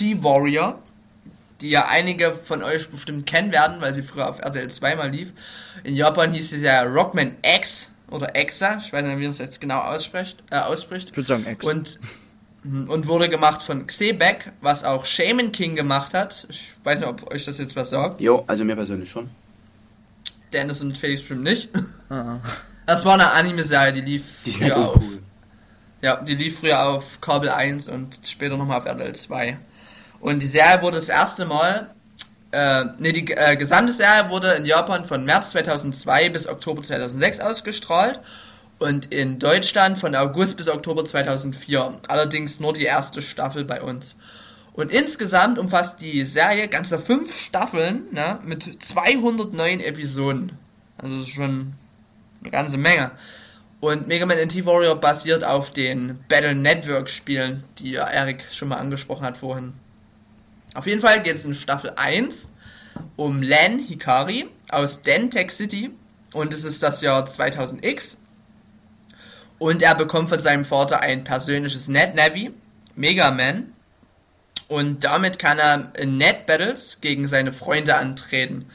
Man 0.00 0.12
Anti-Warrior, 0.12 0.78
die 1.60 1.70
ja 1.70 1.86
einige 1.88 2.32
von 2.32 2.62
euch 2.62 2.90
bestimmt 2.90 3.26
kennen 3.26 3.52
werden, 3.52 3.80
weil 3.80 3.92
sie 3.92 4.02
früher 4.02 4.28
auf 4.28 4.40
RTL 4.40 4.68
2 4.68 4.96
mal 4.96 5.10
lief. 5.10 5.32
In 5.84 5.94
Japan 5.96 6.30
hieß 6.30 6.50
sie 6.50 6.58
Serie 6.58 6.88
Rockman 6.92 7.36
X 7.42 7.90
oder 8.10 8.36
Exa, 8.36 8.76
ich 8.78 8.92
weiß 8.92 9.02
nicht, 9.04 9.18
wie 9.18 9.22
man 9.22 9.30
es 9.30 9.38
jetzt 9.38 9.60
genau 9.60 9.80
ausspricht. 9.80 10.42
Äh, 10.50 10.58
ausspricht. 10.58 11.10
Ich 11.10 11.16
würde 11.16 11.26
sagen 11.26 11.46
X. 11.48 11.66
Und, 11.66 11.98
und 12.88 13.06
wurde 13.08 13.28
gemacht 13.28 13.62
von 13.62 13.86
Xebec, 13.86 14.52
was 14.60 14.84
auch 14.84 15.04
Shaman 15.04 15.52
King 15.52 15.76
gemacht 15.76 16.14
hat. 16.14 16.46
Ich 16.50 16.74
weiß 16.84 17.00
nicht, 17.00 17.08
ob 17.08 17.32
euch 17.32 17.44
das 17.44 17.58
jetzt 17.58 17.74
was 17.76 17.90
sagt. 17.90 18.20
Jo, 18.20 18.44
also 18.46 18.64
mir 18.64 18.76
persönlich 18.76 19.10
schon. 19.10 19.28
Dennis 20.52 20.82
und 20.82 20.96
Felix 20.96 21.20
bestimmt 21.20 21.42
nicht. 21.42 21.70
Ah. 22.10 22.38
Das 22.86 23.04
war 23.04 23.14
eine 23.14 23.32
Anime-Serie, 23.32 23.92
die 23.92 24.00
lief 24.00 24.44
Die 24.44 24.52
früher 24.52 24.68
ja 24.68 24.76
auf. 24.76 25.02
cool. 25.02 25.18
Ja, 26.02 26.22
die 26.22 26.36
lief 26.36 26.60
früher 26.60 26.80
auf 26.86 27.20
Kabel 27.20 27.48
1 27.48 27.88
und 27.88 28.20
später 28.24 28.56
nochmal 28.56 28.78
auf 28.78 28.84
RTL 28.84 29.12
2. 29.12 29.58
Und 30.20 30.42
die 30.42 30.46
Serie 30.46 30.82
wurde 30.82 30.96
das 30.96 31.08
erste 31.08 31.44
Mal, 31.44 31.90
äh, 32.52 32.84
nee, 32.98 33.12
die 33.12 33.32
äh, 33.32 33.56
gesamte 33.56 33.92
Serie 33.92 34.30
wurde 34.30 34.52
in 34.52 34.64
Japan 34.64 35.04
von 35.04 35.24
März 35.24 35.50
2002 35.50 36.30
bis 36.30 36.48
Oktober 36.48 36.82
2006 36.82 37.40
ausgestrahlt 37.40 38.20
und 38.78 39.12
in 39.12 39.38
Deutschland 39.38 39.98
von 39.98 40.14
August 40.14 40.56
bis 40.56 40.68
Oktober 40.68 41.04
2004. 41.04 42.00
Allerdings 42.08 42.60
nur 42.60 42.72
die 42.72 42.84
erste 42.84 43.22
Staffel 43.22 43.64
bei 43.64 43.80
uns. 43.80 44.16
Und 44.74 44.92
insgesamt 44.92 45.58
umfasst 45.58 46.02
die 46.02 46.22
Serie 46.24 46.68
ganze 46.68 46.98
fünf 46.98 47.34
Staffeln 47.34 48.04
ne, 48.12 48.38
mit 48.44 48.82
209 48.82 49.80
Episoden. 49.80 50.52
Also 50.98 51.24
schon 51.24 51.72
eine 52.42 52.50
ganze 52.50 52.76
Menge. 52.76 53.10
Und 53.80 54.06
Mega 54.06 54.26
Man 54.26 54.38
NT 54.38 54.66
Warrior 54.66 54.96
basiert 54.96 55.44
auf 55.44 55.70
den 55.70 56.18
Battle 56.28 56.54
Network 56.54 57.08
Spielen, 57.08 57.64
die 57.78 57.92
ja 57.92 58.06
Erik 58.08 58.44
schon 58.50 58.68
mal 58.68 58.76
angesprochen 58.76 59.24
hat 59.24 59.36
vorhin. 59.36 59.72
Auf 60.76 60.86
jeden 60.86 61.00
Fall 61.00 61.22
geht 61.22 61.36
es 61.36 61.46
in 61.46 61.54
Staffel 61.54 61.92
1 61.96 62.52
um 63.16 63.42
Len 63.42 63.78
Hikari 63.78 64.46
aus 64.68 65.00
Dentech 65.00 65.50
City 65.50 65.90
und 66.34 66.52
es 66.52 66.64
ist 66.64 66.82
das 66.82 67.00
Jahr 67.00 67.24
2000X. 67.24 68.18
Und 69.58 69.82
er 69.82 69.94
bekommt 69.94 70.28
von 70.28 70.38
seinem 70.38 70.66
Vater 70.66 71.00
ein 71.00 71.24
persönliches 71.24 71.88
Net-Navi, 71.88 72.52
Mega 72.94 73.30
Man. 73.30 73.72
Und 74.68 75.04
damit 75.04 75.38
kann 75.38 75.58
er 75.58 75.92
in 75.96 76.18
Net-Battles 76.18 77.00
gegen 77.00 77.26
seine 77.26 77.54
Freunde 77.54 77.96
antreten. 77.96 78.66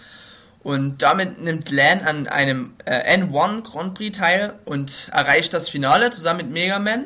Und 0.63 1.03
damit 1.03 1.39
nimmt 1.39 1.69
Lan 1.69 2.01
an 2.01 2.27
einem 2.27 2.73
äh, 2.85 3.15
N1 3.15 3.61
Grand 3.61 3.93
Prix 3.93 4.17
teil 4.17 4.55
und 4.65 5.09
erreicht 5.11 5.53
das 5.53 5.69
Finale 5.69 6.09
zusammen 6.09 6.37
mit 6.37 6.49
Mega 6.49 6.79
Man. 6.79 7.05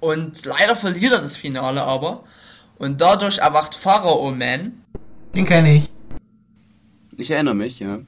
Und 0.00 0.44
leider 0.44 0.76
verliert 0.76 1.12
er 1.14 1.20
das 1.20 1.36
Finale 1.36 1.82
aber. 1.82 2.24
Und 2.84 3.00
dadurch 3.00 3.38
erwacht 3.38 3.74
Pharao 3.74 4.30
Man. 4.30 4.84
Den 5.34 5.46
kenne 5.46 5.76
ich. 5.76 5.90
Ich 7.16 7.30
erinnere 7.30 7.54
mich, 7.54 7.80
ja. 7.80 8.00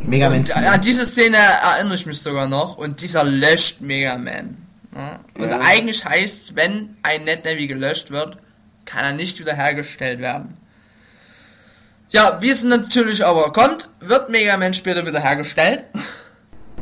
Mega 0.00 0.30
Man. 0.30 0.40
Und 0.40 0.56
an 0.56 0.80
diese 0.80 1.04
Szene 1.04 1.36
erinnere 1.36 1.94
ich 1.94 2.06
mich 2.06 2.20
sogar 2.22 2.46
noch. 2.46 2.78
Und 2.78 3.02
dieser 3.02 3.24
löscht 3.24 3.82
Mega 3.82 4.16
Man. 4.16 4.56
Ja? 4.96 5.18
Und 5.36 5.50
Ja. 5.50 5.58
eigentlich 5.60 6.04
heißt 6.06 6.56
wenn 6.56 6.96
ein 7.02 7.24
NetNavi 7.24 7.66
gelöscht 7.66 8.10
wird, 8.10 8.38
kann 8.86 9.04
er 9.04 9.12
nicht 9.12 9.38
wiederhergestellt 9.40 10.20
werden. 10.20 10.56
Ja, 12.08 12.38
wie 12.40 12.48
es 12.48 12.64
natürlich 12.64 13.26
aber 13.26 13.52
kommt, 13.52 13.90
wird 14.00 14.30
Mega 14.30 14.56
Man 14.56 14.72
später 14.72 15.06
wiederhergestellt. 15.06 15.84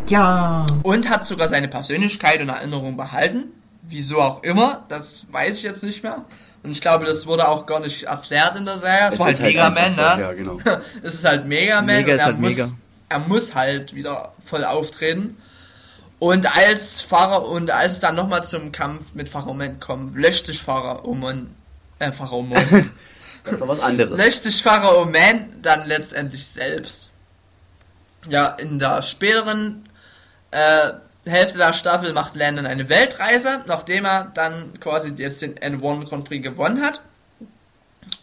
Ja. 0.08 0.64
Und 0.84 1.08
hat 1.10 1.26
sogar 1.26 1.48
seine 1.48 1.66
Persönlichkeit 1.66 2.40
und 2.40 2.50
Erinnerung 2.50 2.96
behalten. 2.96 3.46
Wieso 3.82 4.20
auch 4.20 4.44
immer, 4.44 4.84
das 4.88 5.26
weiß 5.32 5.56
ich 5.58 5.62
jetzt 5.64 5.82
nicht 5.82 6.04
mehr. 6.04 6.24
Und 6.66 6.72
ich 6.72 6.80
glaube, 6.80 7.04
das 7.04 7.28
wurde 7.28 7.46
auch 7.46 7.64
gar 7.64 7.78
nicht 7.78 8.02
erklärt 8.02 8.56
in 8.56 8.64
der 8.64 8.76
Serie. 8.76 9.06
Es, 9.06 9.14
Es 9.14 9.20
war 9.20 9.26
halt 9.26 9.36
ist 9.36 9.42
halt 9.42 9.54
Mega 9.54 9.70
Man, 9.70 9.94
ne? 9.94 10.00
ja, 10.20 10.32
genau. 10.32 10.58
es 11.04 11.14
ist 11.14 11.24
halt 11.24 11.46
Mega 11.46 11.76
Man. 11.76 11.86
Mega 11.86 12.08
und 12.08 12.14
ist 12.14 12.20
er 12.22 12.26
halt 12.26 12.40
muss, 12.40 12.56
mega. 12.56 12.68
Er 13.08 13.18
muss 13.20 13.54
halt 13.54 13.94
wieder 13.94 14.32
voll 14.44 14.64
auftreten. 14.64 15.38
Und 16.18 16.52
als 16.56 17.02
Fahrer 17.02 17.46
und 17.46 17.70
als 17.70 17.92
es 17.92 18.00
dann 18.00 18.16
nochmal 18.16 18.42
zum 18.42 18.72
Kampf 18.72 19.14
mit 19.14 19.28
Pharaoman 19.28 19.78
kommt, 19.78 20.16
löscht 20.16 20.46
sich 20.46 20.60
Pharaoman, 20.60 21.54
äh, 22.00 22.10
Pharaoman, 22.10 22.66
Das 23.44 23.52
ist 23.52 23.60
doch 23.60 23.68
was 23.68 23.80
anderes. 23.80 24.18
löscht 24.18 24.42
sich 24.42 24.60
Pharaoman 24.60 25.46
dann 25.62 25.86
letztendlich 25.86 26.44
selbst. 26.44 27.12
Ja, 28.28 28.48
in 28.56 28.80
der 28.80 29.02
späteren 29.02 29.88
äh, 30.50 30.90
Hälfte 31.26 31.58
der 31.58 31.72
Staffel 31.72 32.12
macht 32.12 32.36
Landon 32.36 32.66
eine 32.66 32.88
Weltreise, 32.88 33.64
nachdem 33.66 34.04
er 34.04 34.30
dann 34.34 34.78
quasi 34.80 35.12
jetzt 35.16 35.42
den 35.42 35.56
N1 35.56 36.08
Grand 36.08 36.24
Prix 36.24 36.42
gewonnen 36.42 36.82
hat. 36.82 37.00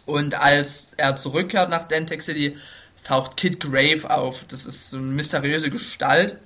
Und 0.06 0.34
als 0.34 0.94
er 0.96 1.16
zurückkehrt 1.16 1.70
nach 1.70 1.84
Dentec 1.84 2.22
City, 2.22 2.56
taucht 3.04 3.36
Kid 3.36 3.60
Grave 3.60 4.10
auf. 4.10 4.44
Das 4.48 4.66
ist 4.66 4.90
so 4.90 4.96
eine 4.96 5.06
mysteriöse 5.06 5.70
Gestalt. 5.70 6.38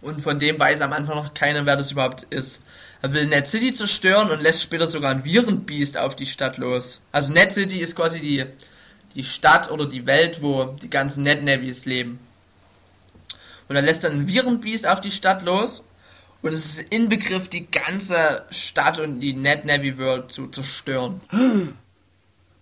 Und 0.00 0.20
von 0.20 0.38
dem 0.38 0.58
weiß 0.58 0.80
am 0.82 0.92
Anfang 0.92 1.16
noch 1.16 1.34
keiner, 1.34 1.66
wer 1.66 1.76
das 1.76 1.92
überhaupt 1.92 2.22
ist. 2.24 2.62
Er 3.02 3.12
will 3.12 3.26
Net 3.26 3.46
City 3.46 3.72
zerstören 3.72 4.30
und 4.30 4.42
lässt 4.42 4.62
später 4.62 4.86
sogar 4.86 5.10
ein 5.10 5.24
Virenbeast 5.24 5.98
auf 5.98 6.16
die 6.16 6.26
Stadt 6.26 6.58
los. 6.58 7.00
Also 7.12 7.32
Net 7.32 7.52
City 7.52 7.78
ist 7.78 7.96
quasi 7.96 8.20
die, 8.20 8.44
die 9.14 9.24
Stadt 9.24 9.70
oder 9.70 9.86
die 9.86 10.06
Welt, 10.06 10.42
wo 10.42 10.64
die 10.64 10.90
ganzen 10.90 11.22
Net 11.22 11.42
Navis 11.42 11.86
leben. 11.86 12.18
Und 13.68 13.76
er 13.76 13.82
lässt 13.82 14.04
dann 14.04 14.12
ein 14.12 14.28
Virenbeast 14.28 14.86
auf 14.86 15.00
die 15.00 15.10
Stadt 15.10 15.42
los. 15.42 15.84
Und 16.42 16.52
es 16.52 16.66
ist 16.66 16.80
Inbegriff, 16.92 17.48
die 17.48 17.68
ganze 17.70 18.44
Stadt 18.50 18.98
und 19.00 19.20
die 19.20 19.32
Net 19.34 19.64
Navy 19.64 19.98
World 19.98 20.30
zu 20.30 20.46
zerstören. 20.48 21.20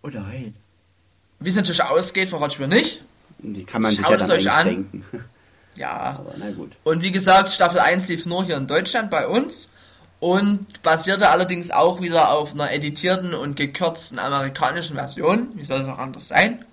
Oh 0.02 0.08
nein. 0.08 0.54
Wie 1.40 1.50
es 1.50 1.56
natürlich 1.56 1.82
ausgeht, 1.82 2.28
verrate 2.30 2.54
ich 2.54 2.60
mir 2.60 2.68
nicht. 2.68 3.02
Die 3.38 3.64
kann 3.64 3.82
man 3.82 3.90
sich 3.90 4.00
Schaut 4.00 4.12
ja 4.12 4.16
es 4.20 4.26
dann 4.28 4.36
euch 4.38 4.50
eigentlich 4.50 4.56
an. 4.56 4.66
denken. 4.66 5.04
Ja. 5.76 6.20
Aber 6.20 6.34
na 6.38 6.52
gut. 6.52 6.70
Und 6.84 7.02
wie 7.02 7.10
gesagt, 7.10 7.48
Staffel 7.48 7.80
1 7.80 8.06
lief 8.06 8.26
nur 8.26 8.44
hier 8.44 8.56
in 8.56 8.68
Deutschland 8.68 9.10
bei 9.10 9.26
uns 9.26 9.68
und 10.20 10.82
basierte 10.84 11.30
allerdings 11.30 11.72
auch 11.72 12.00
wieder 12.00 12.30
auf 12.30 12.54
einer 12.54 12.70
editierten 12.70 13.34
und 13.34 13.56
gekürzten 13.56 14.20
amerikanischen 14.20 14.94
Version. 14.94 15.48
Wie 15.56 15.64
soll 15.64 15.80
es 15.80 15.88
auch 15.88 15.98
anders 15.98 16.28
sein? 16.28 16.64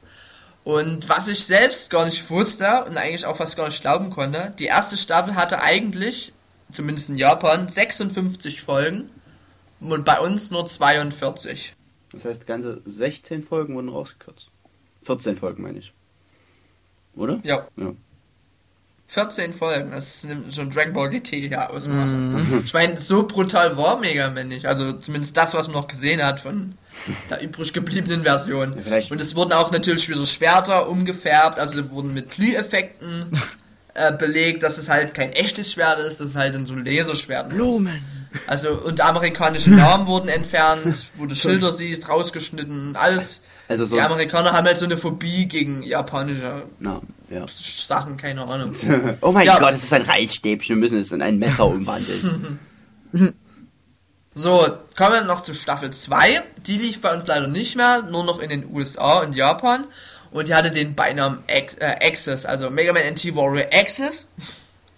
Und 0.63 1.09
was 1.09 1.27
ich 1.27 1.43
selbst 1.45 1.89
gar 1.89 2.05
nicht 2.05 2.29
wusste 2.29 2.85
und 2.85 2.97
eigentlich 2.97 3.25
auch 3.25 3.37
fast 3.37 3.57
gar 3.57 3.67
nicht 3.67 3.81
glauben 3.81 4.09
konnte, 4.11 4.53
die 4.59 4.65
erste 4.65 4.95
Staffel 4.97 5.35
hatte 5.35 5.61
eigentlich, 5.61 6.33
zumindest 6.71 7.09
in 7.09 7.15
Japan, 7.15 7.67
56 7.67 8.61
Folgen 8.61 9.09
und 9.79 10.05
bei 10.05 10.19
uns 10.19 10.51
nur 10.51 10.65
42. 10.67 11.75
Das 12.13 12.25
heißt, 12.25 12.45
ganze 12.45 12.81
16 12.85 13.41
Folgen 13.43 13.75
wurden 13.75 13.89
rausgekürzt. 13.89 14.47
14 15.03 15.37
Folgen 15.37 15.63
meine 15.63 15.79
ich. 15.79 15.93
Oder? 17.15 17.39
Ja, 17.43 17.67
Ja. 17.75 17.93
14 19.07 19.51
Folgen. 19.51 19.91
Das 19.91 20.23
nimmt 20.23 20.53
schon 20.53 20.69
Dragon 20.69 20.93
Ball 20.93 21.09
GT 21.09 21.33
ja 21.51 21.69
Ausmaße. 21.69 22.15
Ich 22.63 22.73
meine, 22.73 22.95
so 22.95 23.27
brutal 23.27 23.75
war 23.75 23.99
Mega 23.99 24.29
Man 24.29 24.47
nicht. 24.47 24.65
Also 24.65 24.93
zumindest 24.93 25.35
das, 25.35 25.53
was 25.53 25.67
man 25.67 25.75
noch 25.75 25.89
gesehen 25.89 26.23
hat 26.23 26.39
von 26.39 26.77
der 27.29 27.41
übrig 27.41 27.73
gebliebenen 27.73 28.23
Version. 28.23 28.75
Vielleicht- 28.83 29.11
Und 29.11 29.19
es 29.21 29.35
wurden 29.35 29.53
auch 29.53 29.71
natürlich 29.71 30.07
wieder 30.09 30.25
Schwerter 30.25 30.87
umgefärbt, 30.89 31.59
also 31.59 31.89
wurden 31.91 32.13
mit 32.13 32.31
Glüheffekten 32.31 33.41
äh, 33.93 34.11
belegt, 34.13 34.63
dass 34.63 34.77
es 34.77 34.89
halt 34.89 35.13
kein 35.13 35.31
echtes 35.33 35.71
Schwert 35.73 35.99
ist, 35.99 36.19
dass 36.19 36.29
es 36.29 36.35
halt 36.35 36.55
in 36.55 36.65
so 36.65 36.73
ein 36.73 36.85
Laserschwert 36.85 37.47
ist. 37.49 37.55
Blumen. 37.55 38.01
Also 38.47 38.71
und 38.71 39.01
amerikanische 39.01 39.71
Namen 39.75 40.07
wurden 40.07 40.29
entfernt, 40.29 41.05
wo 41.17 41.25
du 41.25 41.35
Schilder 41.35 41.71
siehst, 41.71 42.07
rausgeschnitten, 42.07 42.95
alles. 42.95 43.43
Also 43.67 43.85
so. 43.85 43.95
Die 43.95 44.01
Amerikaner 44.01 44.51
haben 44.53 44.65
halt 44.67 44.77
so 44.77 44.85
eine 44.85 44.97
Phobie 44.97 45.47
gegen 45.47 45.81
japanische 45.83 46.63
Na, 46.79 47.01
ja. 47.29 47.45
Sachen, 47.47 48.17
keine 48.17 48.45
Ahnung. 48.47 48.73
oh 49.21 49.31
mein 49.31 49.45
Ja. 49.47 49.59
Gott, 49.59 49.73
es 49.73 49.83
ist 49.83 49.93
ein 49.93 50.01
Reisstäbchen. 50.01 50.75
Wir 50.75 50.79
müssen 50.81 50.99
es 50.99 51.11
in 51.13 51.21
ein 51.21 51.37
Messer 51.39 51.65
umwandeln. 51.67 52.59
So, 54.33 54.65
kommen 54.95 55.13
wir 55.13 55.23
noch 55.23 55.41
zu 55.41 55.53
Staffel 55.53 55.91
2. 55.91 56.41
Die 56.65 56.77
lief 56.77 57.01
bei 57.01 57.13
uns 57.13 57.27
leider 57.27 57.47
nicht 57.47 57.75
mehr, 57.75 58.03
nur 58.03 58.23
noch 58.23 58.39
in 58.39 58.49
den 58.49 58.73
USA 58.73 59.19
und 59.19 59.35
Japan. 59.35 59.85
Und 60.31 60.47
die 60.47 60.55
hatte 60.55 60.71
den 60.71 60.95
Beinamen 60.95 61.43
Ex 61.47 61.75
äh, 61.75 61.97
Access, 62.01 62.45
also 62.45 62.69
Mega 62.69 62.93
Man 62.93 63.03
NT 63.03 63.35
Warrior 63.35 63.67
Access. 63.73 64.29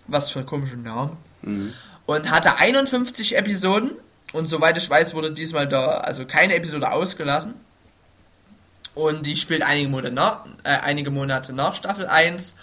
Was 0.05 0.29
für 0.29 0.39
ein 0.39 0.45
komischer 0.45 0.77
Name. 0.77 1.17
Mhm. 1.41 1.73
Und 2.05 2.29
hatte 2.29 2.57
51 2.57 3.35
Episoden. 3.35 3.91
Und 4.33 4.47
soweit 4.47 4.77
ich 4.77 4.87
weiß, 4.87 5.15
wurde 5.15 5.31
diesmal 5.31 5.67
da 5.67 5.85
also 5.97 6.25
keine 6.25 6.53
Episode 6.53 6.91
ausgelassen. 6.91 7.55
Und 8.93 9.25
die 9.25 9.35
spielt 9.35 9.63
einige 9.63 9.89
Monate 9.89 10.13
nach, 10.13 10.45
äh, 10.63 10.69
einige 10.69 11.09
Monate 11.09 11.53
nach 11.53 11.73
Staffel 11.73 12.05
1. 12.05 12.53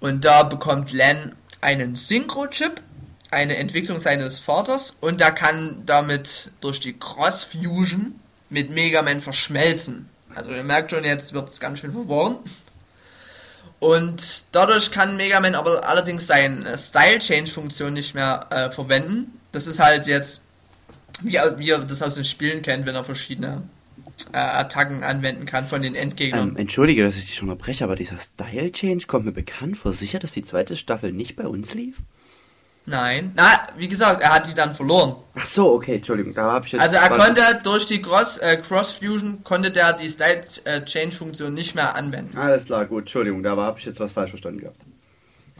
Und 0.00 0.24
da 0.24 0.42
bekommt 0.42 0.90
Len 0.90 1.36
einen 1.60 1.94
Synchro-Chip, 1.94 2.80
eine 3.32 3.56
Entwicklung 3.56 3.98
seines 3.98 4.38
Vaters. 4.38 4.96
Und 5.00 5.20
er 5.20 5.32
kann 5.32 5.82
damit 5.86 6.50
durch 6.60 6.80
die 6.80 6.98
Cross-Fusion 6.98 8.14
mit 8.50 8.70
Mega 8.70 9.02
Man 9.02 9.20
verschmelzen. 9.20 10.08
Also 10.34 10.52
ihr 10.52 10.64
merkt 10.64 10.90
schon, 10.90 11.04
jetzt 11.04 11.32
wird 11.32 11.48
es 11.48 11.60
ganz 11.60 11.80
schön 11.80 11.92
verworren. 11.92 12.36
Und 13.80 14.46
dadurch 14.52 14.92
kann 14.92 15.16
Mega 15.16 15.40
Man 15.40 15.54
aber 15.54 15.88
allerdings 15.88 16.26
seine 16.26 16.78
Style 16.78 17.18
Change 17.18 17.50
Funktion 17.50 17.92
nicht 17.92 18.14
mehr 18.14 18.46
äh, 18.50 18.70
verwenden. 18.70 19.40
Das 19.50 19.66
ist 19.66 19.80
halt 19.80 20.06
jetzt, 20.06 20.42
wie, 21.22 21.38
wie 21.56 21.66
ihr 21.66 21.78
das 21.78 22.02
aus 22.02 22.14
den 22.14 22.24
Spielen 22.24 22.62
kennt, 22.62 22.86
wenn 22.86 22.94
er 22.94 23.04
verschiedene 23.04 23.62
äh, 24.32 24.36
Attacken 24.36 25.02
anwenden 25.02 25.46
kann 25.46 25.66
von 25.66 25.82
den 25.82 25.94
Endgegnern. 25.94 26.50
Ähm, 26.50 26.56
entschuldige, 26.56 27.02
dass 27.02 27.16
ich 27.16 27.26
dich 27.26 27.42
unterbreche, 27.42 27.84
aber 27.84 27.96
dieser 27.96 28.18
Style 28.18 28.70
Change 28.70 29.06
kommt 29.06 29.24
mir 29.24 29.32
bekannt 29.32 29.76
vor. 29.76 29.92
Sicher, 29.92 30.18
dass 30.18 30.32
die 30.32 30.44
zweite 30.44 30.76
Staffel 30.76 31.12
nicht 31.12 31.34
bei 31.36 31.46
uns 31.46 31.74
lief? 31.74 31.96
Nein. 32.84 33.32
Na, 33.36 33.68
wie 33.76 33.86
gesagt, 33.86 34.22
er 34.22 34.34
hat 34.34 34.48
die 34.48 34.54
dann 34.54 34.74
verloren. 34.74 35.16
Ach 35.34 35.46
so, 35.46 35.72
okay, 35.72 35.96
Entschuldigung, 35.96 36.34
da 36.34 36.52
habe 36.52 36.66
ich 36.66 36.72
jetzt. 36.72 36.82
Also 36.82 36.96
er 36.96 37.10
konnte 37.10 37.40
durch 37.62 37.86
die 37.86 38.02
Cross, 38.02 38.38
äh, 38.38 38.56
Cross 38.56 38.98
Fusion 38.98 39.44
konnte 39.44 39.70
der 39.70 39.92
die 39.92 40.10
Style 40.10 40.42
äh, 40.64 40.84
Change 40.84 41.14
Funktion 41.14 41.54
nicht 41.54 41.74
mehr 41.74 41.94
anwenden. 41.94 42.36
Alles 42.36 42.66
klar, 42.66 42.84
gut, 42.86 43.02
Entschuldigung, 43.02 43.42
da 43.42 43.56
habe 43.56 43.78
ich 43.78 43.84
jetzt 43.84 44.00
was 44.00 44.12
falsch 44.12 44.30
verstanden 44.30 44.60
gehabt. 44.60 44.80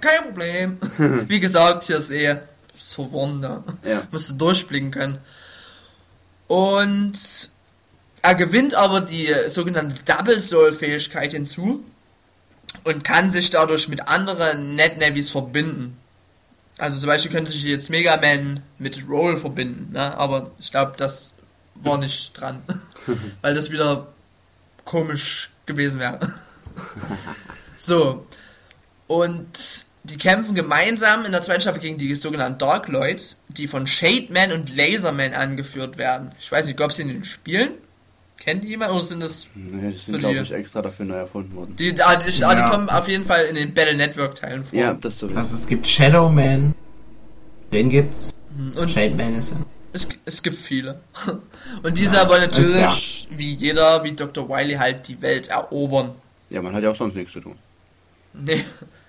Kein 0.01 0.25
Problem. 0.25 0.79
Wie 1.29 1.39
gesagt, 1.39 1.85
hier 1.85 1.99
ist 1.99 2.11
eh 2.11 2.37
so 2.77 3.05
verworren 3.05 3.41
da. 3.41 3.65
Ja. 3.85 4.03
Musst 4.11 4.31
du 4.31 4.35
durchblicken 4.35 4.91
können. 4.91 5.19
Und 6.49 7.51
er 8.23 8.35
gewinnt 8.35 8.75
aber 8.75 9.01
die 9.01 9.29
sogenannte 9.49 10.03
Double 10.05 10.41
Soul 10.41 10.73
Fähigkeit 10.73 11.33
hinzu 11.33 11.85
und 12.85 13.05
kann 13.05 13.31
sich 13.31 13.51
dadurch 13.51 13.89
mit 13.89 14.09
anderen 14.09 14.75
Net 14.75 14.99
Navis 14.99 15.31
verbinden. 15.31 15.97
Also 16.83 16.99
zum 16.99 17.07
Beispiel 17.07 17.31
könnte 17.31 17.53
sich 17.53 17.63
jetzt 17.63 17.91
Mega 17.91 18.17
Man 18.17 18.61
mit 18.79 19.09
Roll 19.09 19.37
verbinden, 19.37 19.93
ne? 19.93 20.19
aber 20.19 20.51
ich 20.59 20.73
glaube, 20.73 20.95
das 20.97 21.37
war 21.77 21.97
nicht 21.97 22.33
dran, 22.33 22.61
weil 23.41 23.55
das 23.55 23.71
wieder 23.71 24.09
komisch 24.85 25.53
gewesen 25.65 26.01
wäre. 26.01 26.19
so, 27.77 28.27
und 29.07 29.87
die 30.03 30.19
kämpfen 30.19 30.57
gemeinsam 30.57 31.25
in 31.25 31.31
der 31.31 31.43
zweiten 31.43 31.61
Staffel 31.61 31.81
gegen 31.81 31.99
die 31.99 32.13
sogenannten 32.17 32.59
Dark 32.59 32.89
Lloyds, 32.89 33.43
die 33.47 33.69
von 33.69 33.87
Shade 33.87 34.33
Man 34.33 34.51
und 34.51 34.75
Laserman 34.75 35.35
angeführt 35.35 35.99
werden. 35.99 36.33
Ich 36.41 36.51
weiß 36.51 36.67
nicht, 36.67 36.81
ob 36.81 36.91
sie 36.91 37.03
in 37.03 37.09
den 37.09 37.23
Spielen? 37.23 37.75
Kennt 38.45 38.65
die 38.65 38.69
jemand 38.71 38.91
oder 38.91 39.01
sind 39.01 39.21
das 39.23 39.47
Nee, 39.55 39.93
das 39.93 40.03
Für 40.03 40.11
sind, 40.13 40.19
glaube 40.21 40.35
die- 40.35 40.41
ich, 40.43 40.51
extra 40.53 40.83
dafür 40.83 41.07
neu 41.07 41.15
erfunden 41.15 41.55
worden. 41.55 41.77
die, 41.77 41.91
ah, 42.03 42.17
die, 42.17 42.45
ah, 42.45 42.55
die 42.55 42.61
Ja. 42.61 42.69
kommen 42.71 42.89
auf 42.91 43.07
jeden 43.07 43.25
Fall 43.25 43.45
in 43.45 43.55
den 43.55 43.73
Battle 43.73 43.95
Network 43.95 44.35
Teilen 44.35 44.65
vor. 44.65 44.77
Ja, 44.79 44.95
das 44.95 45.19
so. 45.19 45.29
Also 45.29 45.55
es 45.55 45.67
gibt 45.69 45.87
Shadow 45.87 46.29
Man. 46.29 46.75
Den 47.73 47.89
gibt's. 47.89 48.35
Und 48.77 48.91
Shade 48.91 49.15
Man 49.15 49.39
ist 49.39 49.53
er. 49.53 49.59
es, 49.93 50.09
es 50.25 50.43
gibt 50.43 50.57
viele. 50.57 51.01
Und 51.85 51.97
dieser 51.99 52.29
wollen 52.29 52.49
das 52.49 52.59
ist 52.59 52.75
natürlich, 52.75 53.29
wie 53.31 53.55
jeder, 53.55 54.03
wie 54.03 54.13
Dr. 54.13 54.49
Wiley 54.49 54.75
halt 54.75 55.07
die 55.09 55.23
Welt 55.23 55.49
erobern. 55.49 56.11
Ja, 56.51 56.61
man 56.63 56.75
hat 56.75 56.83
ja 56.83 56.91
auch 56.91 56.97
sonst 56.97 57.15
nichts 57.15 57.33
zu 57.33 57.41
tun. 57.41 57.55
Nee, 58.35 58.63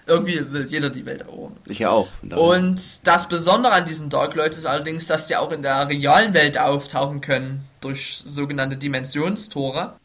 irgendwie 0.06 0.52
will 0.52 0.66
jeder 0.66 0.90
die 0.90 1.06
Welt 1.06 1.22
erobern. 1.22 1.56
Ich 1.66 1.80
ja 1.80 1.90
auch. 1.90 2.08
Und 2.22 3.08
das 3.08 3.28
Besondere 3.28 3.74
an 3.74 3.86
diesen 3.86 4.10
Dark 4.10 4.36
Lords 4.36 4.58
ist 4.58 4.66
allerdings, 4.66 5.08
dass 5.08 5.28
die 5.28 5.36
auch 5.36 5.52
in 5.52 5.62
der 5.62 5.88
realen 5.88 6.34
Welt 6.34 6.58
auftauchen 6.58 7.22
können, 7.22 7.66
durch 7.82 8.24
sogenannte 8.26 8.78
Dimensionstore. 8.78 9.96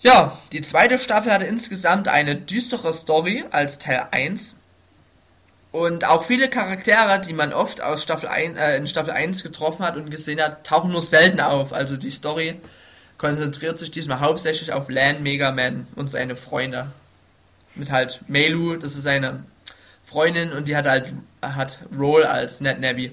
Ja, 0.00 0.36
die 0.52 0.60
zweite 0.60 0.98
Staffel 0.98 1.32
hatte 1.32 1.46
insgesamt 1.46 2.08
eine 2.08 2.36
düstere 2.36 2.92
Story 2.92 3.44
als 3.50 3.78
Teil 3.78 4.06
1. 4.10 4.56
Und 5.72 6.06
auch 6.06 6.24
viele 6.24 6.48
Charaktere, 6.48 7.20
die 7.20 7.32
man 7.32 7.52
oft 7.52 7.80
aus 7.80 8.02
Staffel 8.02 8.28
1, 8.28 8.58
äh, 8.58 8.76
in 8.76 8.86
Staffel 8.86 9.12
1 9.12 9.42
getroffen 9.42 9.84
hat 9.84 9.96
und 9.96 10.10
gesehen 10.10 10.40
hat, 10.40 10.64
tauchen 10.64 10.92
nur 10.92 11.02
selten 11.02 11.40
auf. 11.40 11.72
Also 11.72 11.96
die 11.96 12.10
Story 12.10 12.60
konzentriert 13.18 13.78
sich 13.78 13.90
diesmal 13.90 14.20
hauptsächlich 14.20 14.72
auf 14.72 14.88
Lan, 14.88 15.22
Mega 15.22 15.50
Man 15.50 15.86
und 15.96 16.10
seine 16.10 16.36
Freunde. 16.36 16.92
Mit 17.74 17.90
halt 17.90 18.22
Melu, 18.28 18.76
das 18.76 18.94
ist 18.96 19.02
seine 19.02 19.44
Freundin 20.04 20.52
und 20.52 20.68
die 20.68 20.76
hat 20.76 20.86
halt 20.86 21.14
hat 21.42 21.80
Roll 21.98 22.24
als 22.24 22.60
Net 22.60 22.80
Navy. 22.80 23.12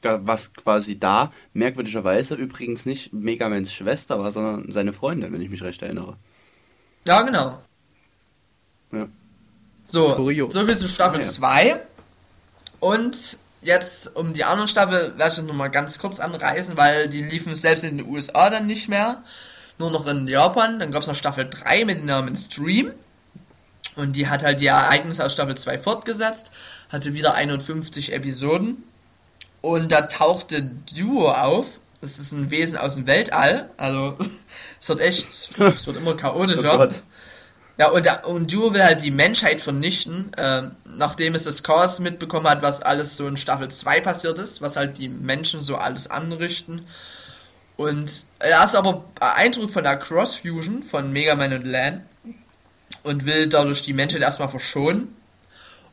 da, 0.00 0.20
was 0.26 0.54
quasi 0.54 0.98
da 0.98 1.32
merkwürdigerweise 1.54 2.34
übrigens 2.34 2.86
nicht 2.86 3.12
Megamans 3.12 3.72
Schwester 3.72 4.18
war, 4.20 4.30
sondern 4.30 4.70
seine 4.72 4.92
Freundin, 4.92 5.32
wenn 5.32 5.42
ich 5.42 5.50
mich 5.50 5.62
recht 5.62 5.82
erinnere. 5.82 6.16
Ja, 7.06 7.22
genau. 7.22 7.58
Ja. 8.92 9.08
So, 9.84 10.14
Kurios. 10.14 10.52
so 10.54 10.62
viel 10.64 10.76
zu 10.76 10.88
Staffel 10.88 11.20
Ja. 11.20 11.26
2. 11.26 11.80
Und 12.80 13.38
jetzt 13.62 14.14
um 14.16 14.32
die 14.32 14.44
anderen 14.44 14.68
Staffel 14.68 15.14
werde 15.18 15.34
ich 15.34 15.42
noch 15.42 15.54
mal 15.54 15.68
ganz 15.68 15.98
kurz 15.98 16.20
anreißen, 16.20 16.76
weil 16.76 17.08
die 17.08 17.22
liefen 17.22 17.54
selbst 17.54 17.84
in 17.84 17.98
den 17.98 18.06
USA 18.06 18.50
dann 18.50 18.66
nicht 18.66 18.88
mehr. 18.88 19.22
Nur 19.78 19.90
noch 19.90 20.06
in 20.06 20.28
Japan. 20.28 20.78
Dann 20.78 20.90
gab 20.92 21.02
es 21.02 21.08
noch 21.08 21.14
Staffel 21.16 21.48
3 21.50 21.84
mit 21.84 21.98
dem 21.98 22.06
Namen 22.06 22.36
Stream. 22.36 22.92
Und 23.98 24.14
die 24.14 24.28
hat 24.28 24.44
halt 24.44 24.60
die 24.60 24.66
Ereignisse 24.66 25.24
aus 25.24 25.32
Staffel 25.32 25.56
2 25.56 25.80
fortgesetzt. 25.80 26.52
Hatte 26.88 27.14
wieder 27.14 27.34
51 27.34 28.12
Episoden. 28.12 28.84
Und 29.60 29.90
da 29.90 30.02
tauchte 30.02 30.62
Duo 30.96 31.32
auf. 31.32 31.80
Das 32.00 32.20
ist 32.20 32.30
ein 32.30 32.48
Wesen 32.50 32.78
aus 32.78 32.94
dem 32.94 33.08
Weltall. 33.08 33.68
Also, 33.76 34.16
es 34.80 34.88
wird 34.88 35.00
echt, 35.00 35.50
es 35.58 35.86
wird 35.86 35.96
immer 35.96 36.12
Oh 36.12 36.16
chaotischer. 36.16 36.76
Gott. 36.76 37.02
Ja, 37.76 37.88
und, 37.90 38.08
und 38.24 38.52
Duo 38.52 38.72
will 38.72 38.84
halt 38.84 39.02
die 39.02 39.10
Menschheit 39.10 39.60
vernichten, 39.60 40.30
ähm, 40.36 40.76
nachdem 40.84 41.34
es 41.34 41.42
das 41.42 41.64
Chaos 41.64 41.98
mitbekommen 41.98 42.46
hat, 42.46 42.62
was 42.62 42.82
alles 42.82 43.16
so 43.16 43.26
in 43.26 43.36
Staffel 43.36 43.68
2 43.68 44.00
passiert 44.00 44.38
ist, 44.38 44.62
was 44.62 44.76
halt 44.76 44.98
die 44.98 45.08
Menschen 45.08 45.62
so 45.62 45.74
alles 45.74 46.08
anrichten. 46.08 46.84
Und 47.76 48.26
er 48.38 48.62
ist 48.62 48.76
aber 48.76 49.04
beeindruckt 49.18 49.72
von 49.72 49.82
der 49.82 49.96
Cross-Fusion 49.96 50.84
von 50.84 51.12
Mega 51.12 51.34
Man 51.34 51.52
und 51.52 51.66
Lan 51.66 52.04
und 53.08 53.24
will 53.24 53.48
dadurch 53.48 53.82
die 53.82 53.94
Menschheit 53.94 54.20
erstmal 54.20 54.48
verschonen. 54.48 55.14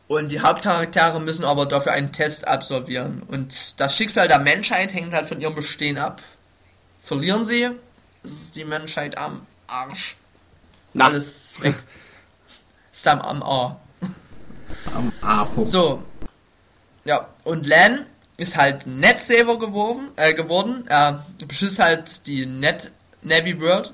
Und 0.08 0.32
die 0.32 0.42
Hauptcharaktere 0.42 1.20
müssen 1.20 1.46
aber 1.46 1.66
dafür 1.66 1.94
einen 1.94 2.12
Test 2.12 2.48
absolvieren. 2.48 3.24
Und 3.24 3.80
das 3.80 3.98
Schicksal 3.98 4.28
der 4.28 4.40
Menschheit 4.40 4.94
hängt 4.94 5.14
halt 5.14 5.28
von 5.28 5.40
ihrem 5.42 5.56
Bestehen 5.56 5.98
ab. 5.98 6.22
Verlieren 7.00 7.44
sie, 7.44 7.70
ist 8.24 8.56
die 8.56 8.66
Menschheit 8.66 9.18
am 9.18 9.42
Arsch. 9.68 10.18
Na, 10.94 11.06
Alles 11.06 11.62
weg. 11.62 11.76
Ist 12.92 13.08
am, 13.10 13.20
am 13.20 13.44
A. 13.44 13.78
Am 14.96 15.12
A-Punkt. 15.22 15.70
So. 15.70 16.02
Ja, 17.04 17.28
und 17.44 17.68
Lan 17.68 18.06
ist 18.38 18.56
halt 18.56 18.88
Netsaver 18.88 19.60
geworden, 19.60 20.12
äh, 20.16 20.34
geworden. 20.34 20.86
Er 20.88 21.26
beschützt 21.46 21.80
halt 21.80 22.26
die 22.26 22.46
Net 22.46 22.92
Navy 23.22 23.60
World. 23.60 23.92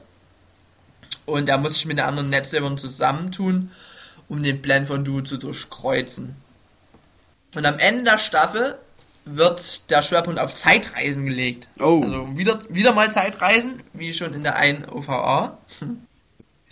Und 1.32 1.50
er 1.50 1.58
muss 1.58 1.76
sich 1.76 1.86
mit 1.86 1.98
den 1.98 2.06
anderen 2.06 2.30
Netsavern 2.30 2.78
zusammentun, 2.78 3.72
um 4.28 4.44
den 4.44 4.62
Plan 4.62 4.86
von 4.86 5.04
Du 5.04 5.22
zu 5.22 5.38
durchkreuzen. 5.38 6.36
Und 7.56 7.66
am 7.66 7.80
Ende 7.80 8.04
der 8.04 8.18
Staffel 8.18 8.78
wird 9.26 9.92
der 9.92 10.02
Schwerpunkt 10.02 10.40
auf 10.40 10.54
Zeitreisen 10.54 11.26
gelegt. 11.26 11.68
Oh. 11.80 12.02
Also 12.04 12.38
wieder, 12.38 12.60
wieder 12.70 12.94
mal 12.94 13.12
Zeitreisen, 13.12 13.82
wie 13.94 14.14
schon 14.14 14.34
in 14.34 14.44
der 14.44 14.56
einen 14.58 14.86
OVA. 14.86 15.58